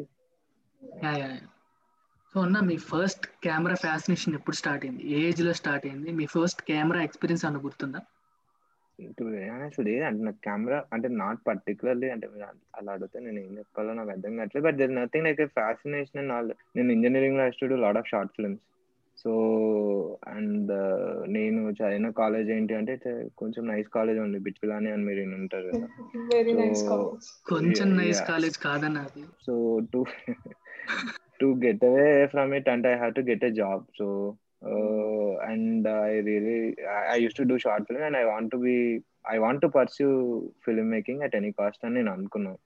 [2.36, 5.04] So అన్న మీ first camera fascination ఎప్పుడు start అయింది?
[5.04, 6.12] ఏ ఏజ్లో స్టార్ట్ అయింది?
[6.12, 8.02] మీ ఫస్ట్ కెమెరా ఎక్స్పీరియన్స్ అన్న గుర్తుందా?
[9.66, 12.28] అసలు అంటే నాకు కెమెరా అంటే నాట్ పర్టికులర్లీ అంటే
[12.76, 14.66] అలా అడిగితే నేను ఏం చెప్పాలో నాకు అర్థం కావట్లేదు.
[14.66, 18.64] But there nothing like fascination and all నేను ఇంజనీరింగ్లో stood lot of short films
[19.18, 19.32] so
[20.28, 20.72] and
[21.28, 22.94] నేను చదివిన కాలేజ్ ఏంటి అంటే
[23.38, 24.40] కొంచెం నైస్ కాలేజ్ ఉంది.
[24.40, 25.88] బిట్పిలాని అని మీరు ఉంటారు కదా.
[27.50, 29.24] కొంచెం నైస్ కాలేజ్ కాదన్న అది.
[29.46, 29.56] So
[29.94, 30.06] to
[31.42, 34.08] to get away from it అంటే I have to get a job so
[35.52, 39.02] and I really I, I used to do short film and I want to be
[39.26, 40.16] I want to pursue
[40.66, 42.58] filmmaking at any cost and in Ankuno.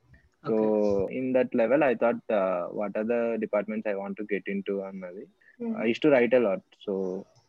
[0.45, 1.17] So okay.
[1.17, 4.73] in that level, I thought, uh, what are the departments I want to get into?
[4.73, 5.75] Mm-hmm.
[5.81, 6.63] I used to write a lot.
[6.87, 6.95] So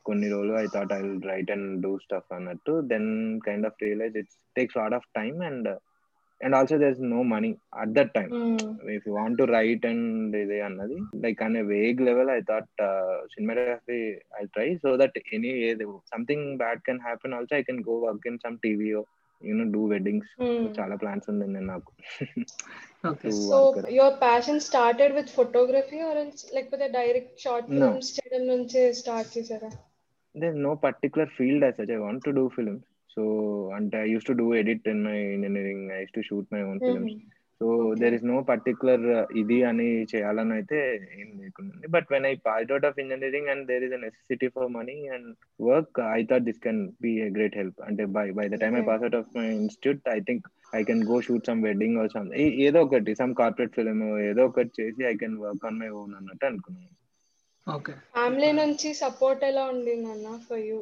[0.08, 3.06] కొన్ని రోజులు I thought I write and do stuff అన్నట్టు then
[3.46, 5.68] kind of realise it's takes lot of time and
[6.44, 7.50] and also there is no money
[7.82, 8.32] at that time
[8.96, 12.82] if you want to write and ఇది అన్నది like an vague level I thought
[13.34, 14.00] cinematography
[14.40, 15.52] I try so that any
[16.12, 18.88] something bad can happen also I can go work in some TV
[19.40, 20.30] you know do weddings
[20.78, 21.90] చాలా plans ఉంది నేను నాకు.
[23.48, 23.58] So
[23.96, 26.20] your passion started with photography or
[26.54, 29.70] లేకపోతే direct short films చేయడం నుంచి start చేసారా
[30.34, 33.22] there no particular field as such I want to do films so
[33.76, 36.80] అంటే I use to do edit in my engineering I use to shoot my own
[36.86, 37.14] films
[37.60, 37.66] so
[38.00, 39.04] there is no particular
[39.42, 40.78] ఇది అని చేయాలని అయితే
[41.18, 44.68] ఏం లేకుండా but when I pass out of engineering and there is a necessity for
[44.76, 45.28] money and
[45.60, 48.84] work I thought this can be a great help అంటే by by the time I
[48.90, 52.28] pass out of my institute I think I can go shoot some wedding or some
[52.66, 56.46] ఏదో ఒకటి some corporate film ఏదో ఒకటి చేసి I can work on my own అన్నట్టు
[56.50, 56.92] అనుకున్నాను.
[58.10, 60.78] Family నుంచి support ఎలా ఉండింది అన్న ఫర్ యూ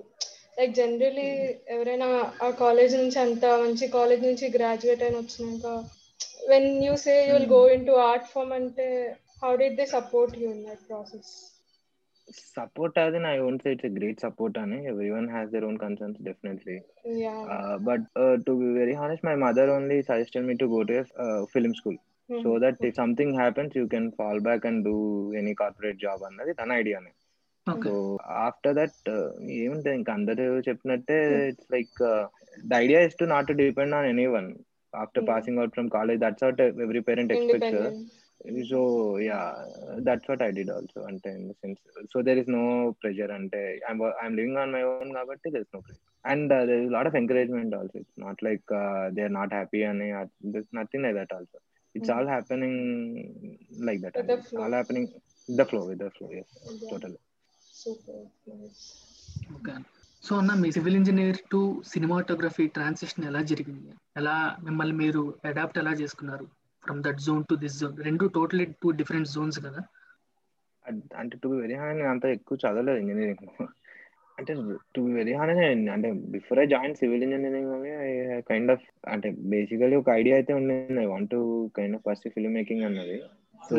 [0.56, 1.28] లైక్ జనరలీ
[1.74, 2.08] ఎవరైనా
[2.42, 5.66] ఆ కాలేజ్ నుంచి అంత మంచి కాలేజ్ నుంచి గ్రాడ్యుయేట్ అయిన వచ్చినాక
[6.50, 8.86] when you say you will go into art form అంటే
[9.42, 11.32] how did they support you in that process
[12.50, 14.76] support అది I won't say it's a great support అని.
[15.14, 16.76] Everyone has their own concerns definitely
[17.88, 18.04] but
[18.46, 20.94] to be very honest my mother only suggested me to go to
[21.54, 24.94] film school so that if something happens you can fall back and do
[25.40, 27.21] any corporate job అన్నది తన ఐడియానే so
[28.46, 29.08] after that
[29.58, 31.18] ఏముంటుంది ఇంకా అందరూ చెప్పినట్టే
[31.50, 31.98] it's like
[32.64, 34.48] the idea is to not to depend on anyone
[34.92, 37.78] after passing out from college that's what every parent expects
[38.70, 38.80] so
[39.26, 39.38] yeah
[40.08, 41.80] that's what I did also అంటే in the sense
[42.12, 42.64] so there is no
[43.02, 46.92] pressure అంటే I'm living on my own కాబట్టి there is no pressure and there is
[46.96, 48.66] lot of encouragement also it's not like
[49.16, 50.08] they are not happy అని
[50.56, 51.60] this nothing like that also
[51.94, 52.80] it's all happening
[53.88, 54.18] like that
[54.62, 55.08] all happening
[55.48, 56.52] the flow with the flow yes
[56.90, 57.16] total
[57.88, 59.72] okay
[60.22, 63.94] so అన్న మీ civil engineer to cinematography transition ఎలా జరిగింది?
[64.16, 66.44] ఎలా మిమ్మల్ని మీరు adapt ఎలా చేసుకున్నారు?
[66.84, 69.82] From that zone to this zone రెండు totally two different zones కదా?
[71.16, 73.66] అంటే టు వెరీ హాయ్ నేను అంత ఎక్కువ చదవలేదు ఇంజనీరింగ్.
[74.38, 74.54] అంటే
[74.96, 79.96] టు బి వెరీ హానెస్ట్ అంటే before I join civil engineering I kind of అంటే బేసికలీ
[79.96, 81.00] ఒక ఐడియా అయితే ఉండింది.
[81.00, 83.22] I want to kind of first film making అన్నది.
[83.68, 83.78] సో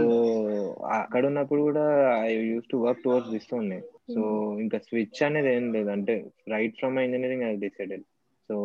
[0.99, 1.85] అక్కడ ఉన్నప్పుడు కూడా
[2.27, 3.79] I use to work towards this ఉండే
[4.13, 4.21] సో
[4.61, 5.89] ఇంకా స్విచ్ అనేది ఏం లేదు.
[5.89, 6.15] అంటే
[6.49, 8.05] right from engineering I decided.
[8.49, 8.55] So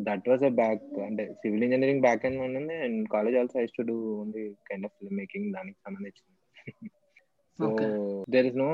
[0.00, 2.76] that was a back అంటే సివిల్ ఇంజనీరింగ్ బ్యాక్ ఎండ్ ఉండింది.
[2.86, 6.38] And college also ice to do only kind of film making దానికి సంబంధించింది.
[7.58, 7.68] So
[8.30, 8.68] there is no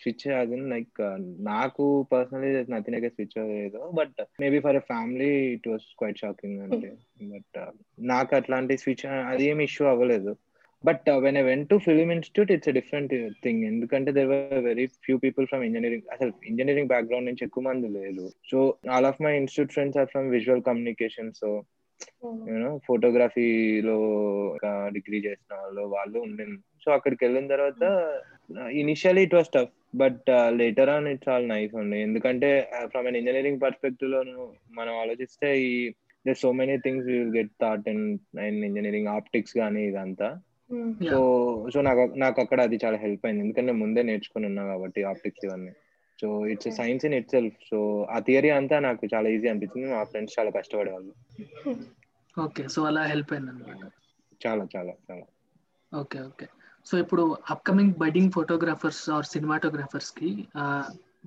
[0.00, 0.98] switch అది like
[1.40, 6.60] నాకు personally nothing like switch లేదు but maybe for a family it was quite shocking
[6.66, 6.90] అంటే.
[7.32, 7.58] But
[8.04, 10.32] నాకు అట్లాంటి switch అది ఏమి ఇష్యూ అవ్వలేదు.
[10.84, 13.12] But when I went to film institute it's different
[13.44, 17.90] thing ఎందుకంటే there were very few people from engineering అసలు engineering background నుంచి ఎక్కువ మంది
[17.98, 18.60] లేదు so
[18.94, 21.50] all of my institute friends are from visual communication so
[22.50, 23.96] you know ఫోటోగ్రఫీలో
[24.96, 26.58] degree చేసిన వాళ్ళు వాళ్ళు ఉండింది.
[26.84, 27.82] సో అక్కడికి వెళ్ళిన తర్వాత
[28.82, 30.28] initially it was tough but
[30.60, 32.48] later on it's all nice ఉండే ఎందుకంటే
[32.92, 34.20] ఫ్రమ్ అన్ ఇంజనీరింగ్ పర్స్పెక్టివ్లో
[34.78, 35.72] మనం ఆలోచిస్తే ఈ
[36.24, 38.04] there so many things will get thought in
[38.46, 40.30] and engineering optics కానీ ఇదంతా.
[41.10, 41.18] సో
[41.74, 43.42] సో నాకు నాకు అక్కడ అది చాలా హెల్ప్ అయింది.
[43.44, 45.72] ఎందుకంటే ముందే నేర్చుకుని ఉన్నా కాబట్టి ఆప్టిక్స్ ఇవన్నీ.
[46.18, 47.78] So it's science in itself so
[48.14, 49.88] ఆ థియరీ అంతా నాకు చాలా ఈజీ అనిపించింది.
[49.94, 51.12] మా ఫ్రెండ్స్ చాలా కష్టపడేవాళ్ళు.
[52.36, 53.84] ఓకే సో అలా హెల్ప్ అయింది అనమాట
[54.46, 55.24] చాలా చాలా చాలా.
[55.92, 56.46] ఓకే ఓకే
[56.86, 60.30] సో ఇప్పుడు అప్కమింగ్ బడ్డింగ్ ఫోటోగ్రాఫర్స్ ఆర్ సినిమాటోగ్రాఫర్స్కి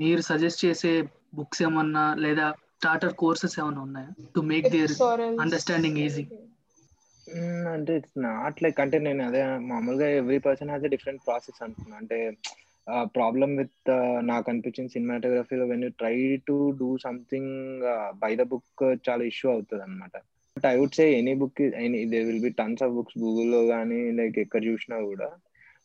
[0.01, 0.93] మీరు సజెస్ట్ చేసే
[1.35, 2.45] బుక్స్ ఏమన్నా లేదా
[2.77, 4.09] స్టార్టర్ కోర్సెస్ ఏమైనా ఉన్నాయా?
[4.35, 4.93] To make their
[5.43, 6.23] understanding easy
[7.73, 11.95] అంటే ఇట్స్ నాట్ లైక్ అంటే నేను అదే మామూలుగా every person has a different process అంటున్నా.
[12.01, 12.17] అంటే
[13.15, 13.89] ప్రాబ్లమ్ విత్
[14.23, 16.15] నాకు అనిపించింది సినిమాటోగ్రఫీలో when you try
[16.47, 17.53] to do something
[18.23, 18.67] by the book
[19.07, 20.15] చాలా ఇష్యూ అవుతుంది అనమాట
[20.57, 24.01] but I would say any book any they will be tons of books గూగుల్లో కానీ
[24.19, 25.29] like ఎక్కడ చూసినా కూడా.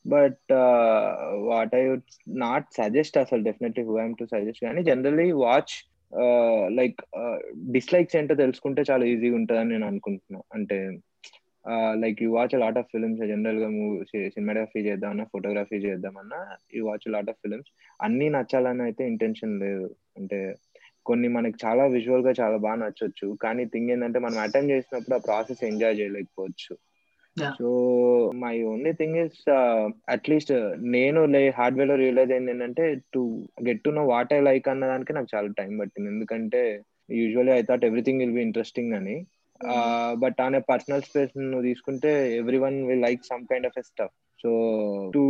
[0.05, 0.53] But
[1.49, 2.07] what I would
[2.43, 5.75] not suggest అసలు definitely who I'm to suggest కానీ జనరలీ వాచ్
[6.79, 7.01] లైక్
[7.73, 10.79] డిస్లైక్స్ ఏంటో తెలుసుకుంటే చాలా ఈజీగా ఉంటుందని నేను అనుకుంటున్నాను అంటే
[12.03, 13.97] like you watch lot of films జనరల్గా మూవీ
[14.37, 16.39] సినిమాటోగ్రఫీ చేద్దామన్నా ఫోటోగ్రఫీ చేద్దామన్నా
[16.77, 19.89] you watch lot of films అన్ని నచ్చాలని అయితే ఇంటెన్షన్ లేదు.
[20.19, 20.41] అంటే
[21.07, 23.29] కొన్ని మనకి చాలా విజువల్గా చాలా బాగా నచ్చొచ్చు.
[23.45, 26.73] కానీ థింగ్ ఏంటంటే మనం అటెండ్ చేసినప్పుడు ఆ ప్రాసెస్ ఎంజాయ్ చేయలేకపోవచ్చు.
[27.57, 27.69] So
[28.43, 29.41] my only thing is
[30.15, 30.53] at least
[30.97, 31.21] నేను
[31.59, 33.21] హార్డ్వేర్లో రియలైజ్ అయింది ఏంటంటే to
[33.69, 36.09] get to know what I like అన్న దానికి నాకు చాలా టైం పట్టింది.
[36.15, 36.63] ఎందుకంటే
[37.21, 39.17] usually I thought everything will be interesting అని.
[40.15, 44.51] బట్ ఆన్ పర్సనల్ స్పేస్ నువ్వు తీసుకుంటే everyone will like some kind of a stuff so
[45.15, 45.23] to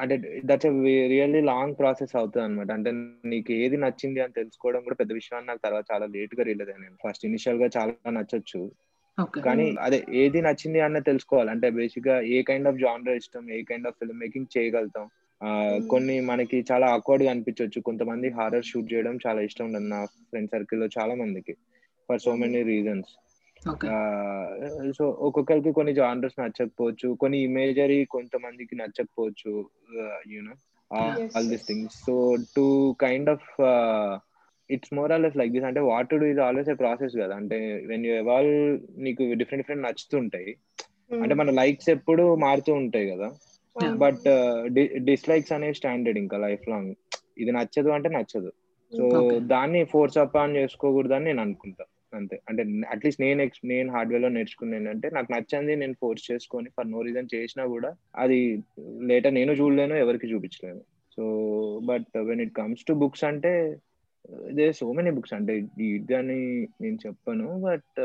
[0.00, 0.66] అంటే దట్స్
[1.08, 2.90] రియల్లీ లాంగ్ ప్రాసెస్ అవుతుంది అనమాట అంటే
[3.24, 7.26] నీకు ఏది నచ్చింది అని తెలుసుకోవడం కూడా పెద్ద విషయం నాకు తర్వాత చాలా లేట్గా రియలైజ్ అయ్యాను ఫస్ట్
[7.26, 8.70] ఇనిషియల్గా చాలా నచ్చొచ్చు.
[9.44, 11.50] కానీ అదే ఏది నచ్చింది అన్న తెలుసుకోవాలి.
[11.50, 15.08] అంటే బేసిక్గా ఏ కైండ్ ఆఫ్ జానర్ ఇష్టం ఏ కైండ్ ఆఫ్ ఫిల్మ్ మేకింగ్ చేయగలుగుతాం.
[15.90, 19.84] కొన్ని మనకి చాలా ఆక్వర్డ్గా అనిపించవచ్చు కొంతమంది హారర్ షూట్ చేయడం చాలా ఇష్టం ఉండదు.
[19.84, 21.54] నా ఫ్రెండ్ సర్కిల్లో చాలా మందికి.
[22.08, 23.10] For so many reasons
[24.92, 29.68] so ఒక్కొక్కరికి కొన్ని జానర్స్ నచ్చకపోవచ్చు కొన్ని ఇమేజరీ కొంతమందికి నచ్చకపోవచ్చు
[30.30, 30.54] you know
[31.36, 33.46] all this things so to kind of
[34.70, 37.36] it's more or less like this అంటే what to do is always a process కదా.
[37.36, 40.56] అంటే వెన్ యూ ఎవాల్వ్ నీకు డిఫరెంట్ డిఫరెంట్ నచ్చుతుంటాయి.
[41.22, 43.30] అంటే మన లైక్స్ ఎప్పుడు మారుతూ ఉంటాయి కదా.
[43.96, 44.28] బట్
[45.04, 46.94] డిస్లైక్స్ అనేవి స్టాండర్డ్ ఇంకా లైఫ్ లాంగ్
[47.38, 48.52] ఇది నచ్చదు అంటే నచ్చదు.
[48.92, 49.04] సో
[49.38, 51.84] దాన్ని ఫోర్స్ అప్ ఆన్ చేసుకోకూడదని నేను అనుకుంటా.
[52.12, 52.36] అంతే.
[52.48, 52.62] అంటే
[52.94, 57.64] అట్లీస్ట్ నేను నేను హార్డ్వేర్లో నేర్చుకున్నాను అంటే నాకు నచ్చింది నేను ఫోర్స్ చేసుకొని ఫర్ నో రీజన్ చేసినా
[57.74, 57.90] కూడా
[58.24, 58.40] అది
[59.10, 60.82] లేటర్ నేను చూడలేను ఎవరికి చూపించలేను.
[61.18, 61.24] So
[61.90, 63.52] but when it comes to books అంటే
[64.58, 65.54] దే సో మెనీ బుక్స్ అంటే
[65.88, 66.38] ఇది అని
[66.82, 67.98] నేను చెప్పను but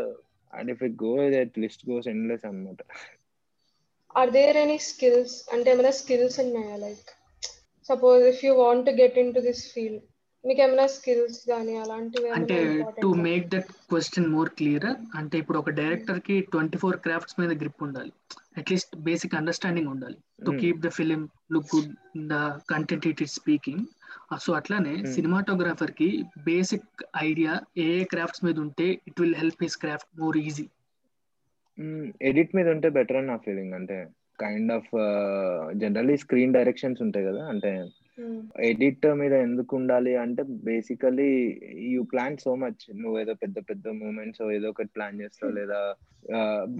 [0.53, 2.81] and if it go that list goes endless అనమాట
[4.15, 7.09] ఆర్ దేర్ ఎనీ స్కిల్స్ అంటే ఏమైనా స్కిల్స్ ఉన్నాయా like
[7.89, 10.03] suppose if you want get into this field
[10.47, 12.57] మీకు ఏమైనా స్కిల్స్ కానీ అలాంటివి అంటే
[13.03, 14.87] to make that question more clear
[15.19, 18.11] అంటే ఇప్పుడు ఒక డైరెక్టర్కి ట్వంటీ ఫోర్ క్రాఫ్ట్స్ మీద గ్రిప్ ఉండాలి.
[18.59, 20.17] అట్లీస్ట్ బేసిక్ అండర్స్టాండింగ్ ఉండాలి.
[20.45, 21.21] To keep the film
[21.53, 21.91] look good
[22.31, 22.37] the
[22.73, 23.83] content it is speaking
[24.45, 26.07] so అట్లానే సినిమాటోగ్రాఫర్కి
[26.47, 26.87] బేసిక్
[27.27, 30.65] ఐడియా ఏ ఏ క్రాఫ్ట్స్ మీద ఉంటే it will help his craft more easy
[32.29, 33.97] edit మీద ఉంటే బెటర్ అని నా ఫీలింగ్ అంటే
[34.39, 34.89] kind of
[35.81, 37.43] generally screen directions ఉంటాయి కదా.
[37.53, 37.71] అంటే
[38.65, 41.29] ఎడిట్ మీద ఎందుకు ఉండాలి అంటే basically
[41.85, 45.81] you plan so much నువ్వు ఏదో పెద్ద పెద్ద మూమెంట్స్ ఏదో ఒకటి ప్లాన్ చేస్తావు లేదా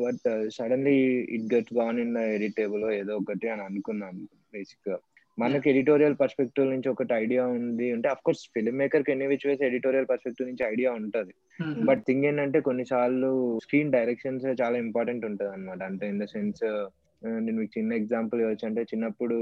[0.02, 0.98] but suddenly
[1.30, 4.24] it gets gone in edit table ఏదో ఒకటి అని అనుకున్నాను
[4.54, 4.98] బేసిక్గా
[5.38, 9.62] మనకి ఎడిటోరియల్ పర్స్పెక్టివ్ నుంచి ఒకటి ఐడియా ఉంది అంటే అఫ్ కోర్స్ ఫిల్మ్ మేకర్కి ఎన్ని విచ్ వేస్
[9.62, 11.34] ఎడిటోరియల్ పర్స్పెక్టివ్ నుంచి ఐడియా ఉంటది.
[11.86, 16.64] బట్ థింగ్ ఏంటంటే కొన్నిసార్లు స్క్రీన్ డైరెక్షన్స్ చాలా ఇంపార్టెంట్ ఉంటది అనమాట అంటే ఇన్ ద సెన్స్
[17.26, 18.66] నేను మీకు చిన్న ఎగ్జాంపుల్ ఇవ్వచ్చు.
[18.66, 19.36] అంటే చిన్నప్పుడు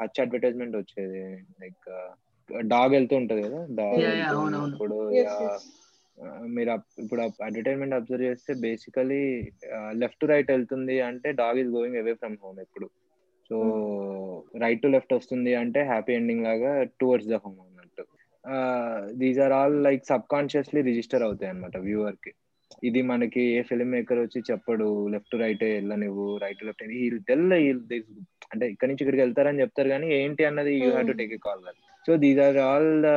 [0.00, 1.22] హచ్ అడ్వర్టైజ్మెంట్ వచ్చేది.
[1.62, 1.88] లైక్
[2.66, 3.60] డాగ్ వెళ్తూ ఉంటది కదా?
[3.70, 4.74] డాగ్ Yeah, yeah, అవునవును.
[4.74, 4.96] ఇప్పుడు
[6.46, 9.50] మీరు ఇప్పుడు అడ్వర్టైజ్మెంట్ అబ్జర్వ్ చేస్తే బేసికలీ
[9.92, 12.88] లెఫ్ట్ రైట్ వెళ్తుంది అంటే dog is going away from home ఎప్పుడు.
[13.48, 13.56] సో
[14.60, 18.04] రైట్ టు లెఫ్ట్ వస్తుంది అంటే హ్యాపీ ఎండింగ్ లాగా టువర్డ్స్ ద హోమ్ అన్నట్టు.
[19.18, 22.32] These are all like subconsciously register అవుతాయి అనమాట వ్యూవర్కి.
[22.82, 26.84] ఇది మనకి ఏ ఫిల్మ్ మేకర్ వచ్చి చెప్పడు లెఫ్ట్ రైట్ వెళ్ళనివ్వు రైట్ లెఫ్ట్
[27.26, 27.52] తెల్ల
[28.52, 31.62] అంటే ఇక్కడ నుంచి ఇక్కడికి వెళ్తారని చెప్తారు కానీ ఏంటి అన్నది you have to take a call
[32.04, 33.10] so these are all the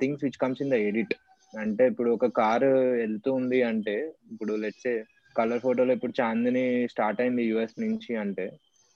[0.00, 1.14] things which comes in the edit
[1.52, 3.94] అంటే ఇప్పుడు ఒక కారు వెళ్తూ ఉంది అంటే
[4.32, 4.94] ఇప్పుడు లెట్సే
[5.36, 8.46] కలర్ ఫోటోలో ఇప్పుడు చాందిని స్టార్ట్ అయింది యుఎస్ నుంచి అంటే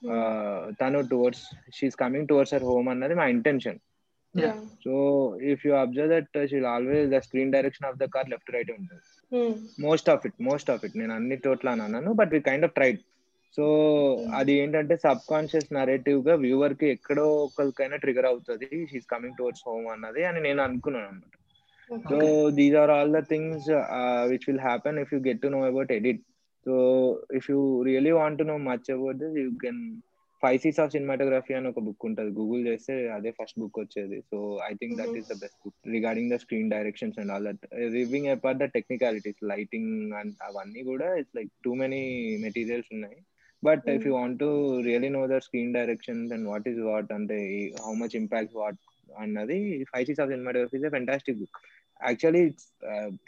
[0.03, 0.17] ఆ,
[0.81, 3.79] తను towards she's coming towards her home అన్నది మా intention
[4.35, 4.55] Yeah.
[4.85, 4.93] So
[5.53, 9.03] if you observe that she'll always the screen direction of the car left right ఉంటుంది.
[9.85, 12.99] Most of it most of it నేను అన్ని చోట్ల అన్నాను but we kind of tried
[13.59, 13.65] so
[14.39, 18.69] అది ఏంటంటే subconscious నరేటివ్గా వ్యూవర్కి ఎక్కడో ఒకరికైనా ట్రిగర్ అవుతుంది.
[18.91, 21.33] షీఈస్ కమింగ్ టువర్డ్స్ హోమ్ అన్నది అని నేను అనుకున్నాను అనమాట
[22.09, 22.19] so.
[22.59, 23.69] These are all the things
[24.31, 26.23] which will happen if you get to know about edit
[26.67, 26.75] so
[27.39, 29.81] if you really want to know much about this you can
[30.45, 32.41] spices of cinematography అని ఒక book ఉంటుంది.
[32.41, 34.21] Google చేస్తే అదే first book వచ్చేది.
[34.21, 37.75] So I think that is the best book regarding the screen directions and all that
[37.75, 42.03] riving apart the technicalities lighting and అవన్నీ కూడా it's like too many
[42.41, 43.17] materials ఉన్నాయి.
[43.65, 47.39] But if you want to really know the screen directions and what is what అంటే
[47.87, 48.79] how much impact what
[49.19, 51.59] అన్నది five Cs of cinematography is fantastic book
[52.03, 52.51] actually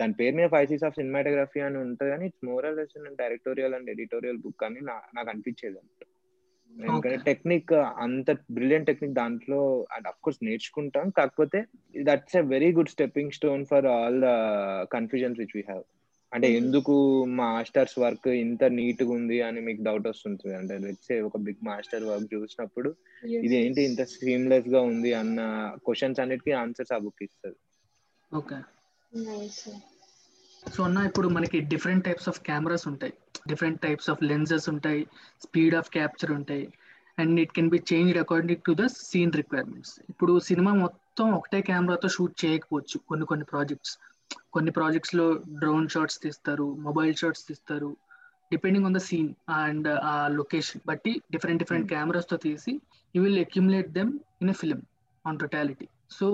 [0.00, 4.38] దాని పేరు మీద five Cs of cinematography అని ఉంటుంది కానీ it's moral directorial and editorial
[4.38, 6.06] book అని నా- నాకు అనిపించేది అంటే
[6.76, 9.60] ఎందుకంటే టెక్నిక్ అంత బ్రిలియంట్ టెక్నిక్ దాంట్లో
[9.94, 11.58] అండ్ అఫ్ కోర్స్ నేర్చుకుంటాం కాకపోతే
[12.04, 14.30] that's a very good stepping stone for all the
[14.94, 15.84] confusions which we have
[16.32, 16.56] అంటే Mhm.
[16.58, 16.94] ఎందుకు
[17.36, 22.26] మాస్టర్స్ వర్క్ ఇంత నీట్గా ఉంది అని మీకు డౌట్ వస్తుంటుంది అంటే లెట్స్ ఒక బిగ్ మాస్టర్ వర్క్
[22.34, 22.90] చూసినప్పుడు
[23.38, 23.82] ఇది ఏంటి.
[23.88, 25.40] ఇంత సీమ్లెస్గా ఉంది అన్న
[25.86, 27.58] క్వశ్చన్స్ అన్నిటికీ ఆన్సర్స్ ఆ బుక్ ఇస్తుంది
[28.32, 28.58] ఓకే.
[30.66, 33.14] సో అన్న ఇప్పుడు మనకి డిఫరెంట్ టైప్స్ ఆఫ్ కెమెరాస్ ఉంటాయి.
[33.48, 35.02] డిఫరెంట్ టైప్స్ ఆఫ్ లెన్సెస్ ఉంటాయి.
[35.44, 36.64] స్పీడ్ ఆఫ్ క్యాప్చర్ ఉంటాయి.
[37.18, 42.08] And it can be changed according to the scene requirements ఇప్పుడు సినిమా మొత్తం ఒకటే కెమెరాతో
[42.16, 42.98] షూట్ చేయకపోవచ్చు.
[43.08, 43.94] కొన్ని కొన్ని ప్రాజెక్ట్స్
[44.54, 45.26] కొన్ని ప్రాజెక్ట్స్లో
[45.60, 47.90] డ్రోన్ షాట్స్ తీస్తారు మొబైల్ షాట్స్ తీస్తారు.
[48.50, 52.72] Depending on the scene and ఆ లొకేషన్ బట్టి డిఫరెంట్ డిఫరెంట్ కెమెరాస్తో తీసి
[53.14, 54.80] you will accumulate them in a film
[55.24, 56.26] on totality so.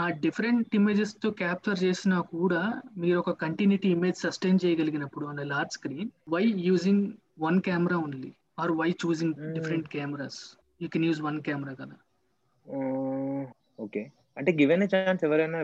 [0.00, 2.60] ఆ డిఫరెంట్ ఇమేజెస్తో క్యాప్చర్ చేసినా కూడా
[3.02, 7.04] మీరు ఒక continuity image sustain చేయగలిగినప్పుడు on large screen why using
[7.44, 8.30] one camera only
[8.62, 9.34] or why choosing.
[9.56, 10.40] Different cameras
[10.82, 11.96] you can use one camera కదా.
[13.84, 14.02] Okay
[14.38, 15.60] అంటే given chance ఎవరైనా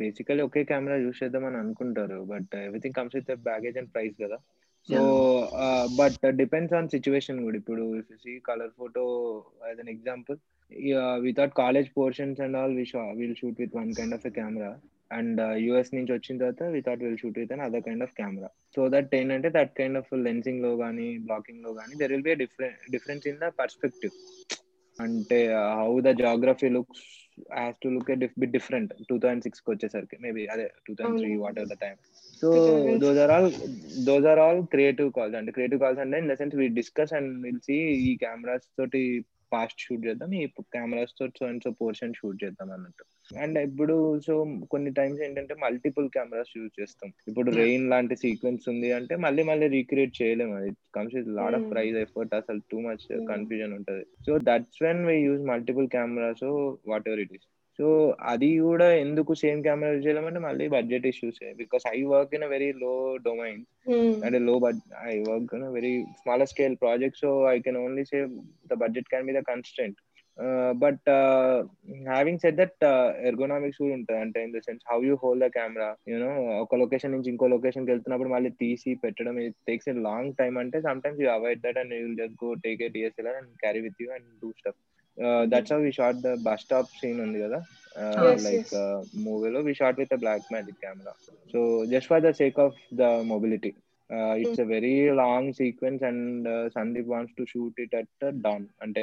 [0.00, 4.38] basically ఒకే కెమెరా యూస్ చేద్దామని అనుకుంటారు but everything comes with baggage and price కదా.
[4.88, 5.00] So
[6.00, 7.56] but depends on situation కూడా.
[7.62, 7.84] ఇప్పుడు
[8.22, 9.04] see colour photo
[9.68, 10.38] as an example
[11.20, 12.74] without college portions and all
[13.16, 14.72] will shoot with one kind of a camera
[15.10, 18.88] and US నుంచి వచ్చిన తర్వాత without will shoot with an other kind of camera so
[18.88, 23.38] that ఏంటంటే that kind of లెన్సింగ్లో కానీ బ్లాకింగ్లో కానీ there will be different difference in
[23.38, 24.16] the perspective
[24.98, 25.38] అంటే
[25.80, 27.04] how the geography looks
[27.52, 31.58] has to look bit different two thousand సిక్స్కి వచ్చేసరికి maybe అదే two thousand three what
[31.68, 31.98] ever the
[32.42, 32.98] so 2006.
[32.98, 33.48] Those are all
[34.04, 37.30] those are all creative calls అంటే creative calls అంటే in the sense we discuss and
[37.46, 39.02] will see ఈ cameras తోటి
[39.52, 43.04] past shoot చేద్దాం ఈ cameras తోటి so and so portion shoot చేద్దాం అన్నట్టు
[43.38, 43.94] and ఇప్పుడు
[44.26, 44.34] సో
[44.70, 47.48] కొన్ని టైమ్స్ ఏంటంటే మల్టిపుల్ కెమెరాస్ యూజ్ చేస్తాం ఇప్పుడు.
[47.58, 51.72] రెయిన్ లాంటి సీక్వెన్స్ ఉంది అంటే మళ్ళీ మళ్ళీ రీక్రియేట్ చేయలేము అది comes with lot of Hmm.
[51.72, 53.26] Price effort అసలు టూ మచ్ Hmm.
[53.30, 56.44] కన్ఫ్యూజన్ ఉంటది so that's when we use multiple cameras
[56.92, 57.46] what ever it
[57.78, 57.86] is
[58.32, 62.70] so కూడా ఎందుకు సేమ్ కెమెరా యూజ్ చేయలేమంటే మళ్ళీ budget issues because I work in very
[62.84, 62.92] low
[63.28, 63.62] domain.
[64.26, 68.04] అంటే low budget i work on a very smaller scale project so i can only
[68.10, 68.20] say
[68.70, 69.96] the budget can be the constraint.
[70.38, 71.54] Uh, but uh,
[72.14, 75.48] having said that uh, ergonomics కూడా ఉంటుంది అంటే in the sense how you hold the
[75.54, 76.32] camera you know
[76.64, 80.80] ఒక location నుంచి ఇంకో లొకేషన్కి వెళ్తున్నప్పుడు మళ్ళీ తీసి పెట్టడం it takes a long time అంటే
[81.04, 84.08] sometimes you avoid that and you just go take a DSLR and carry with you
[84.16, 84.80] and do stuff
[85.52, 87.58] that's how we shot the bus stop scene ఉంది కదా?
[88.46, 88.72] Like.
[89.24, 90.14] మూవీలో we shot with
[90.52, 91.14] Blackmagic camera
[91.54, 91.60] so
[91.92, 93.72] just for the sake of the mobility
[94.10, 98.30] uh, it's a very long sequence and uh, Sandeep wants to shoot it at uh,
[98.44, 98.62] dawn.
[98.84, 99.02] అంటే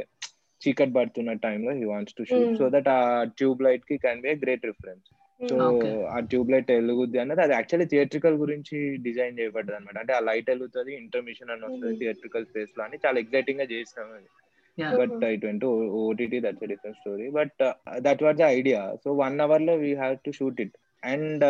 [0.61, 2.55] చీకట్ పడుతున్న టైంలో he wants to shoot Mm.
[2.59, 2.99] So that ఆ
[3.39, 5.03] tube లైట్కి can be a great reference
[5.39, 5.91] so Okay.
[6.13, 10.49] ఆ tube light వెలుగుద్ది అన్నది అది actually theatrical గురించి డిజైన్ చేయబడ్డది అనమాట అంటే ఆ లైట్
[10.53, 11.93] వెలుగుతుంది ఇంటర్మిషన్ అని వస్తుంది.
[12.01, 14.29] థియేట్రికల్ స్పేస్లో అని చాలా ఎక్సైటింగ్గా చేసినాం అది.
[14.77, 14.93] Yeah.
[14.99, 15.65] But it went
[16.03, 17.59] OTT that's different story but
[18.05, 20.77] that was the idea so one అవర్లో we have to shoot it
[21.11, 21.43] and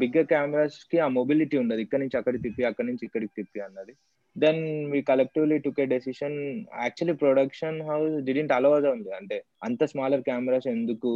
[0.00, 1.80] bigger కెమెరాస్కి ఆ మొబిలిటీ ఉండదు.
[1.84, 3.92] ఇక్కడ నుంచి అక్కడికి తిప్పి అక్కడి నుంచి ఇక్కడికి తిప్పి అన్నది.
[4.36, 4.60] Then
[4.92, 6.36] we collectively took a decision
[6.84, 11.10] actually production house didn't allow ఉంది అంటే అంత స్మాలర్ కెమెరాస్ ఎందుకు?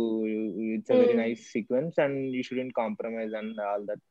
[0.74, 1.14] It's a very.
[1.22, 4.04] Nice sequence and you shouldn't compromise and all that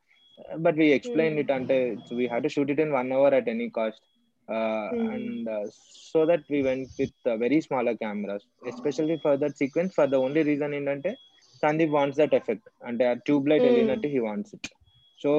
[0.68, 1.38] but we explain.
[1.44, 1.78] It అంటే
[2.20, 4.04] we have to shoot it in one hour at any cost
[4.48, 5.10] Hmm.
[5.10, 5.64] and uh,
[6.06, 10.20] so that we went with uh, very smaller cameras especially for that sequence for the
[10.26, 11.12] only reason ఏంటంటే
[11.64, 13.72] Sandeep wants that effect అంటే ఆ tube light Hmm.
[13.72, 14.70] వెళ్ళినట్టు he wants it
[15.20, 15.32] so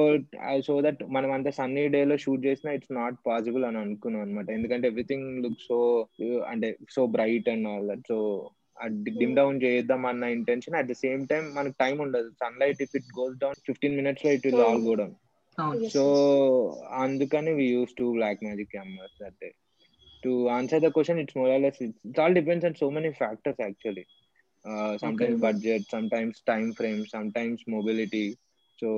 [0.67, 4.49] so that మనం అంత sunny day లో shoot చేసినా it's not possible అని అనుకున్నాం అనమాట
[4.57, 5.77] ఎందుకంటే ఎవ్రీథింగ్ లుక్ సో
[6.51, 8.17] అంటే so bright and all that so
[9.19, 9.35] dim.
[9.39, 13.37] Down చేద్దాం అన్న intention at the same time మనకు టైం ఉండదు sunlight if it goes
[13.43, 14.81] down fifteen మినిట్స్లో it will all.
[14.87, 15.13] Go down
[15.57, 16.79] అవును Yes, సో yes.
[17.03, 18.05] అందుకని we use to
[18.45, 19.49] Blackmagic cameras that day
[20.23, 24.05] to answer the question it's more less it's all depends on so many factors actually
[25.03, 25.43] sometimes Okay.
[25.45, 28.25] Budget sometimes time frame sometimes mobility
[28.79, 28.89] so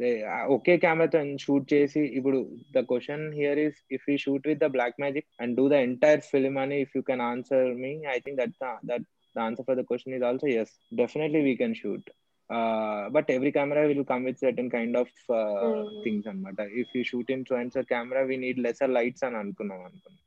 [0.00, 0.08] they
[0.56, 2.38] ఒకే కెమెరాతో shoot చేసి ఇప్పుడు
[2.74, 4.68] the question here is if you shoot with the
[5.04, 8.56] Blackmagic and do the entire film అని if you can answer me I think that
[8.90, 10.68] that the answer for the question is also yes.
[10.92, 12.04] Definitely we can shoot.
[12.50, 15.08] Uh, but every camera will come with certain kind of
[15.40, 16.02] uh, Mm.
[16.02, 19.36] things anamata if you shoot in so and so camera we need lesser lights and
[19.42, 20.22] అనుకున్నాం అనుకున్నాం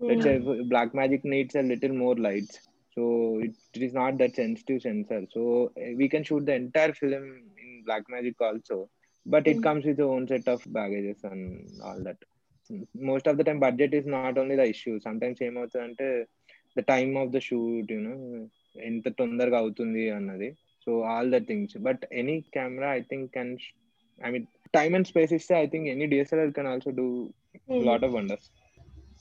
[0.00, 0.40] Hmm.
[1.34, 2.54] needs a little more lights
[2.94, 3.02] so
[3.46, 5.42] it, it is not that sensitive sensor so
[5.82, 7.24] uh, we can shoot the entire film
[7.62, 8.78] in black magic also
[9.26, 9.66] but it Mm.
[9.66, 11.42] comes with a own set of baggages and
[11.88, 12.18] all that
[13.10, 16.06] most of the time budget is not only the issue sometimes ఏమవుతుందంటే
[16.78, 18.14] the time of the shoot you know
[18.90, 20.48] ఎంత తొందరగా అవుతుంది అన్నది
[20.90, 23.52] so all the things but any camera I think can
[24.20, 27.06] I mean time and space ఇస్తే I think any DSLR can also do
[27.68, 27.80] Hmm.
[27.86, 28.46] Lot of wonders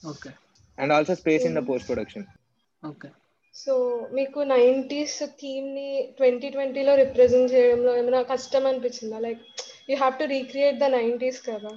[0.03, 0.29] okay
[0.77, 1.61] and also space in the.
[1.69, 2.25] Post production
[2.83, 3.09] okay
[3.55, 3.73] so
[4.13, 9.19] మీకు nineties థీమ్ని twenty ట్వంటీలో represent చేయడంలో ఏమైనా కష్టం అనిపించిందా?
[9.19, 9.41] Like
[9.89, 11.71] you have to recreate the nineties కదా.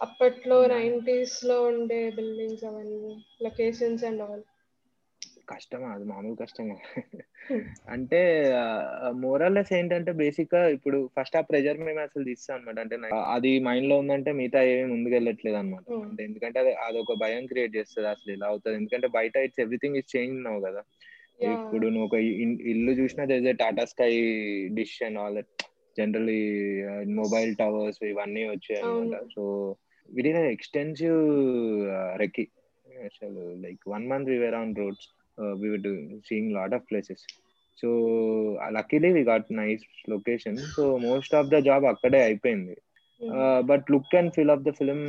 [0.00, 0.58] అప్పట్లో.
[0.74, 3.12] నైంటీస్లో ఉండే బిల్డింగ్స్ అవన్నీ
[3.42, 4.42] లొకేషన్స్ అండ్ ఆల్
[5.48, 5.88] కష్టమా?
[5.94, 6.76] అది మామూలు కష్టమా.
[7.94, 8.20] అంటే
[9.22, 12.96] మోరల్లెస్ ఏంటంటే బేసిక్గా ఇప్పుడు ఫస్ట్ ఆ ప్రెజర్ మేము అసలు తీస్తాం అనమాట అంటే
[13.36, 15.84] అది మైండ్లో ఉందంటే మిగతా ఏమీ ముందుకు వెళ్ళట్లేదు అనమాట.
[16.08, 18.08] అంటే ఎందుకంటే అది అదొక భయం క్రియేట్ చేస్తుంది.
[18.14, 18.76] అసలు ఇలా అవుతుంది.
[18.80, 20.82] ఎందుకంటే బయట ఇట్స్ ఎవ్రీథింగ్ ఇస్ చేంజ్ నవ్వు కదా.
[21.52, 22.18] ఇప్పుడు నువ్వు ఒక
[22.72, 24.12] ఇల్లు చూసినా there's Tata Sky
[24.78, 25.62] dish and all that
[25.96, 26.42] generally
[27.20, 29.16] mobile towers ఇవన్నీ వచ్చాయి అనమాట.
[29.34, 29.42] So
[30.08, 31.20] we did an extensive
[32.22, 32.44] recce
[33.08, 35.06] అసలు like one month we were on roads
[35.38, 35.86] we were
[36.28, 37.24] seeing lot of places
[37.78, 37.88] so
[38.68, 42.74] luckily we got nice location so most of the job అక్కడే అయిపోయింది.
[43.60, 45.02] But look and feel of the film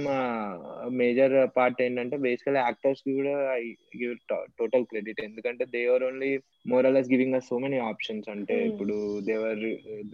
[0.93, 3.63] major part ఏంటంటే basically యాక్టర్స్కి కూడా I
[3.97, 4.13] give
[4.57, 6.31] total credit ఎందుకంటే they are only
[6.67, 8.69] more or less giving us so many options అంటే Hmm.
[8.71, 9.63] ఇప్పుడు they were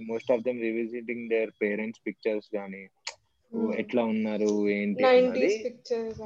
[0.07, 2.83] most of them revisiting their parents pictures కానీ
[3.81, 5.21] ఎట్లా ఉన్నారు ఏంటి అన్నది?
[5.21, 6.19] Nineties pictures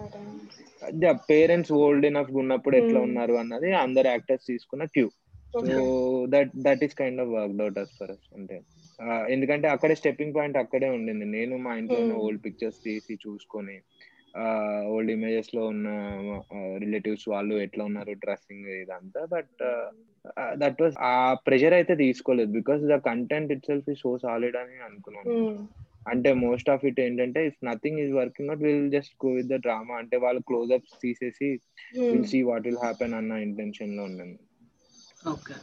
[1.03, 3.07] the parents old enough ఉన్నప్పుడు ఎట్లా Hmm.
[3.07, 5.07] ఉన్నారు అన్నది అందరు యాక్టర్స్ తీసుకున్న cue
[5.53, 5.84] so
[6.34, 8.55] that that is kind of work out us for us అంటే
[9.30, 11.26] ఎందుకంటే అక్కడే స్టెప్పింగ్ పాయింట్ అక్కడే ఉండింది.
[11.38, 12.24] నేను మా ఇంట్లో ఉన్న Hmm.
[12.26, 13.78] ఓల్డ్ పిక్చర్స్ తీసి చూసుకొని
[14.93, 15.88] ఓల్డ్ ఇమేజెస్లో ఉన్న
[16.84, 19.21] రిలేటివ్స్ వాళ్ళు ఎట్లా ఉన్నారు డ్రెస్సింగ్ ఇదంతా.
[19.34, 19.59] But
[20.61, 21.15] that was a
[21.47, 25.34] pressure అయితే తీసుకోలేదు because the content itself so solid అని అనుకున్నాను.
[26.06, 29.58] అంటే మోస్ట్ ఆఫ్ ఇట్ ఏంటంటే if nothing is working out will just go with the
[29.66, 31.49] drama అంటే వాళ్ళు క్లోజ్అప్స్ తీసేసి
[32.12, 34.38] will see what will happen అన్న ఇంటెన్షన్లో ఉన్నాను.
[35.34, 35.56] ఓకే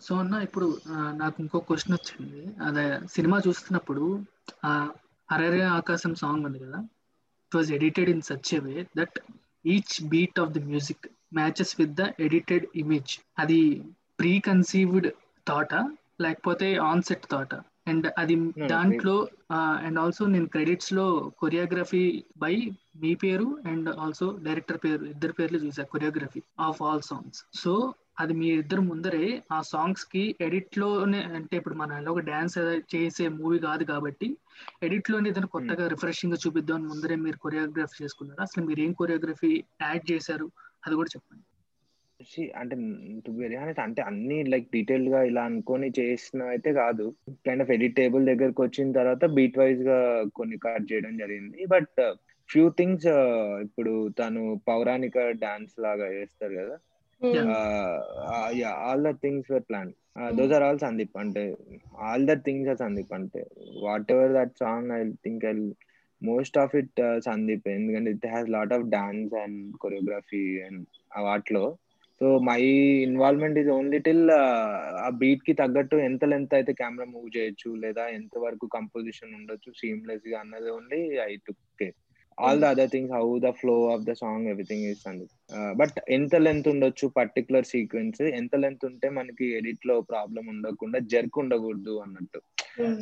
[0.00, 0.66] సో అన్న ఇప్పుడు
[1.20, 2.42] నాకు ఇంకో క్వశ్చన్ వచ్చింది.
[2.68, 2.84] అదే
[3.14, 4.04] సినిమా చూస్తున్నప్పుడు
[4.64, 4.72] ఆ
[5.28, 6.78] హరరే ఆకాశం సాంగ్ ఉంది కదా?
[7.44, 9.16] It was edited in such a way that
[9.64, 13.60] each beat of the music matches with the edited image అది
[14.18, 15.08] ప్రీ కన్సీవ్డ్
[15.46, 15.80] థాటా
[16.20, 17.58] లేకపోతే ఆన్ సెట్ థాటా
[17.88, 18.34] అండ్ అది
[18.72, 19.14] దాంట్లో
[19.82, 21.06] అండ్ ఆల్సో నేను క్రెడిట్స్లో
[21.40, 22.04] కొరియోగ్రఫీ
[22.36, 22.54] బై
[23.02, 27.72] మీ పేరు అండ్ ఆల్సో డైరెక్టర్ పేరు ఇద్దరు పేర్లు చూసా choreography of all songs so
[28.18, 32.56] అది మీ ఇద్దరు ముందరే ఆ సాంగ్స్కి ఎడిట్లోనే అంటే ఇప్పుడు మన ఒక డాన్స్
[32.94, 34.28] చేసే మూవీ కాదు కాబట్టి
[34.82, 38.40] ఎడిట్లోనే ఏదైనా కొత్తగా రిఫ్రెషింగ్గా చూపిద్దాం ముందరే మీరు కొరియోగ్రఫీ చేసుకున్నారు?
[38.42, 40.48] అసలు మీరు ఏం కొరియోగ్రఫీ యాడ్ చేశారు?
[40.84, 41.44] అది కూడా చెప్పండి.
[42.60, 42.74] అంటే
[43.24, 47.04] టు వెరీ హానెస్ట్ అంటే అన్ని లైక్ డీటెయిల్డ్గా ఇలా అనుకొని చేసిన అయితే కాదు.
[47.46, 49.98] కైండ్ ఆఫ్ ఎడిట్ టేబుల్ దగ్గరకు వచ్చిన తర్వాత బీట్ వైజ్గా
[50.38, 51.60] కొన్ని కట్ చేయడం జరిగింది.
[51.74, 52.00] బట్
[52.48, 53.08] ఫ్యూ థింగ్స్
[53.66, 56.76] ఇప్పుడు తను పౌరాణిక డాన్స్ లాగా చేస్తారు కదా.
[58.86, 59.90] All the things were plan
[60.38, 61.42] those are all Sandeep అంటే
[62.06, 63.42] all the things are Sandeep అంటే
[64.14, 65.52] whatever that song I think I
[66.22, 70.80] most of it Sandeep ఎందుకంటే it has lot of dance and choreography and
[71.28, 71.64] వాటిలో.
[72.20, 72.62] So my
[73.06, 74.24] involvement is only till
[75.04, 80.38] ఆ బీట్కి తగ్గట్టు ఎంత length అయితే camera move చేయొచ్చు లేదా ఎంత వరకు కంపోజిషన్ ఉండొచ్చు సీమ్లెస్గా
[80.40, 81.62] అన్నది only I took.
[82.40, 85.26] All the other things how the flow of the song everything is అండి
[85.76, 91.98] బట్ ఎంత లెంత్ ఉండొచ్చు పర్టికులర్ సీక్వెన్స్ ఎంత లెంత్ ఉంటే మనకి ఎడిట్లో ప్రాబ్లం ఉండకుండా జర్క్ ఉండకూడదు
[91.98, 92.40] అన్నట్టు.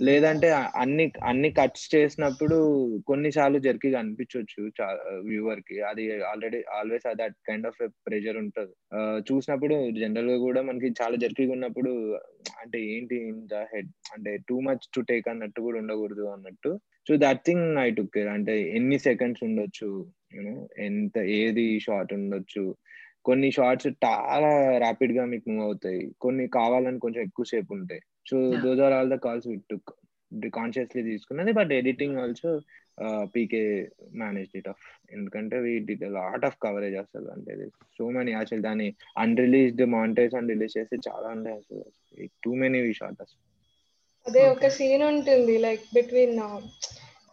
[0.05, 2.57] లేదంటే అ- అన్ని అన్ని కట్స్ చేసినప్పుడు
[3.07, 4.71] కొన్నిసార్లు జర్కిగా అనిపించవచ్చు
[5.21, 5.81] వ్యూవర్కి.
[5.81, 8.73] అది already always that kind of pressure ఉంటుంది.
[9.33, 11.91] చూసినప్పుడు జనరల్గా కూడా మనకి చాలా జర్కిగా ఉన్నప్పుడు
[12.61, 16.81] అంటే ఏంటి ఇంత హెడ్ అంటే టూ మచ్ టు టేక్ అన్నట్టు కూడా ఉండకూడదు అన్నట్టు.
[17.09, 22.75] So that thing I took care అంటే ఎన్ని సెకండ్స్ ఉండొచ్చు యూనో ఎంత ఏది షార్ట్ ఉండొచ్చు.
[23.25, 26.11] కొన్ని షార్ట్స్ చాలా ర్యాపిడ్గా మీకు మూవ్ అవుతాయి.
[26.21, 28.01] కొన్ని కావాలని కొంచెం ఎక్కువ సేపు ఉంటాయి.
[28.31, 28.53] So.
[28.65, 29.91] Those are all the calls with took
[30.55, 32.61] consciously తీసుకున్నది but editing also
[33.23, 38.63] PK manage it off ఎందుకంటే we did lot of coverage అసలు అంటే సో మెనీ అసలు
[38.63, 41.85] దాన్ని అన్రిలీజ్డ్ మాంటేజ్ అని రిలీజ్ చేస్తే చాలా ఉంటాయి అసలు
[42.45, 43.56] టూ మెనీ షార్ట్ అసలు.
[44.27, 46.39] అదే ఒక సీన్ ఉంటుంది like between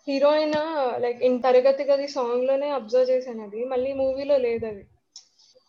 [0.08, 0.56] heroine
[1.02, 3.60] like in తరగతి గది సాంగ్లోనే అబ్జర్వ్ చేశాను అది.
[3.66, 4.84] మళ్ళీ మూవీలో లేదు అది.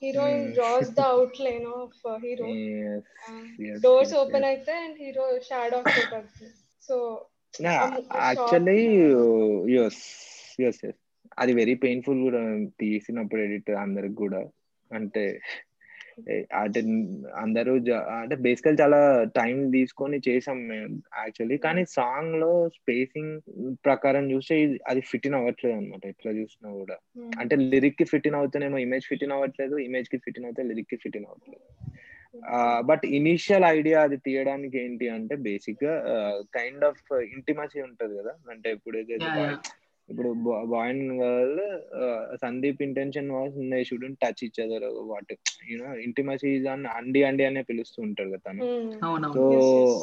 [0.02, 0.46] Heroine.
[0.52, 1.02] Draws the
[1.40, 2.48] outline of hero
[3.84, 4.46] doors open.
[4.52, 6.50] అయితే అండ్ హీరో షాడో పడుతుంది
[6.82, 6.96] so
[7.64, 8.78] actually
[9.78, 10.02] yes
[10.68, 11.00] yes yes
[11.38, 12.40] అది వెరీ పెయిన్ఫుల్ కూడా
[12.80, 14.40] తీసినప్పుడు ఎడిట్ అందరికి కూడా.
[14.90, 15.24] అంటే
[16.60, 16.80] అంటే
[17.34, 17.72] అందరూ
[18.16, 19.00] అంటే బేసికల్ చాలా
[19.38, 20.88] టైం తీసుకొని చేసాం మేము
[21.22, 23.34] యాక్చువల్లీ కానీ సాంగ్లో స్పేసింగ్
[23.84, 24.56] ప్రకారం చూస్తే
[24.86, 26.96] అది ఫిట్ ఇన్ అవ్వట్లేదు అనమాట ఎట్లా చూసినా కూడా.
[27.40, 31.16] అంటే లిరిక్కి ఫిట్ ఇన్ అవుతేనేమో ఇమేజ్ ఫిట్ ఇన్ అవ్వట్లేదు ఇమేజ్కి ఫిట్ ఇన్ అవుతే లిరిక్కి ఫిట్
[31.16, 31.64] ఇన్ అవ్వట్లేదు.
[32.90, 35.94] బట్ ఇనిషియల్ ఐడియా అది తీయడానికి ఏంటి అంటే బేసిక్గా
[36.58, 37.02] కైండ్ ఆఫ్
[37.36, 38.34] ఇంటిమసీ ఉంటది కదా.
[38.50, 38.70] అంటే
[39.20, 39.56] yeah.
[40.08, 40.30] ఇప్పుడు
[40.70, 41.60] boy and girl
[42.42, 45.30] Sandeep intention was they shouldn't touch each other what
[45.70, 48.62] you know intimacy అని అండి అండి అనే పిలుస్తూ ఉంటారు కదా తను.
[49.36, 49.94] So yes.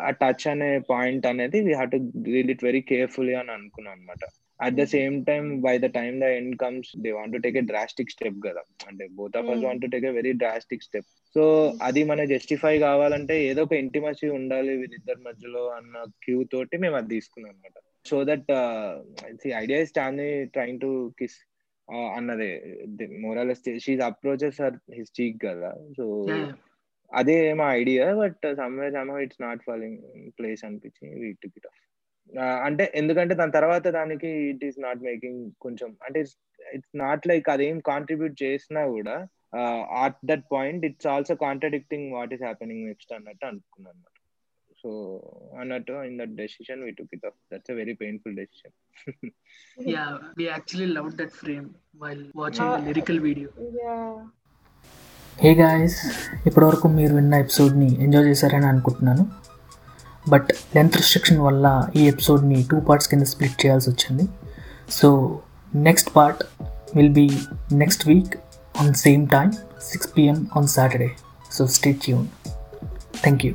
[0.00, 1.98] ఆ టచ్ అనే పాయింట్ అనేది we have to
[2.28, 4.22] deal it very carefully అని అనుకున్నాను అనమాట
[4.60, 7.66] at the same time by the time the end comes they want to take a
[7.68, 8.62] drastic step కదా.
[8.88, 9.66] అంటే both of us Hmm.
[9.66, 11.42] Want to take a very drastic step so
[11.82, 15.94] అది మన justify కావాలంటే ఏదో ఒక ఇంటిమసీ ఉండాలి వీళ్ళిద్దరి మధ్యలో అన్న
[16.24, 17.76] క్యూ తోటి మేము అది తీసుకున్నాం అనమాట
[18.08, 18.50] so that
[19.62, 21.38] idea is Stanley trying to kiss
[22.16, 22.50] అన్నదే.
[23.20, 25.70] Moral she's approaches or his cheek కదా.
[25.96, 26.06] సో.
[27.10, 29.98] అదే మా idea but somewhere some it's not falling
[30.38, 31.78] place అనిపించి వీ టుక్ ఇట్ ఆఫ్
[32.64, 36.20] అంటే ఎందుకంటే దాని తర్వాత దానికి ఇట్ ఈస్ నాట్ మేకింగ్ కొంచెం అంటే
[36.74, 39.16] ఇట్స్ నాట్ లైక్ అదేం కాంట్రిబ్యూట్ చేసినా కూడా
[40.04, 44.02] at that point it's also contradicting what is happening next అన్నట్టు అనుకున్నాను
[44.80, 44.90] సో
[45.60, 48.76] అన్నట్టు in that decision we took it of that's a very painful decision
[49.90, 50.08] Yeah,
[50.38, 51.66] we actually loved that frame
[52.02, 53.48] while watching the Uh, lyrical video.
[53.82, 53.96] Yeah
[55.38, 55.98] hey guys
[56.48, 59.24] ఇప్పటివరకు మీరు విన్న ఎపిసోడ్ని enjoy చేశారని అనుకుంటున్నాను.
[60.28, 61.66] But length restriction వల్ల
[61.96, 64.24] ఈ ఎపిసోడ్ని two parts కింద స్ప్లిట్ చేయాల్సి వచ్చింది.
[64.98, 65.08] So
[65.72, 66.42] next part
[66.96, 67.26] will be
[67.82, 68.34] next week
[68.82, 69.52] on same time
[69.90, 71.10] six PM on Saturday
[71.56, 72.26] so stay tune
[73.22, 73.52] thank you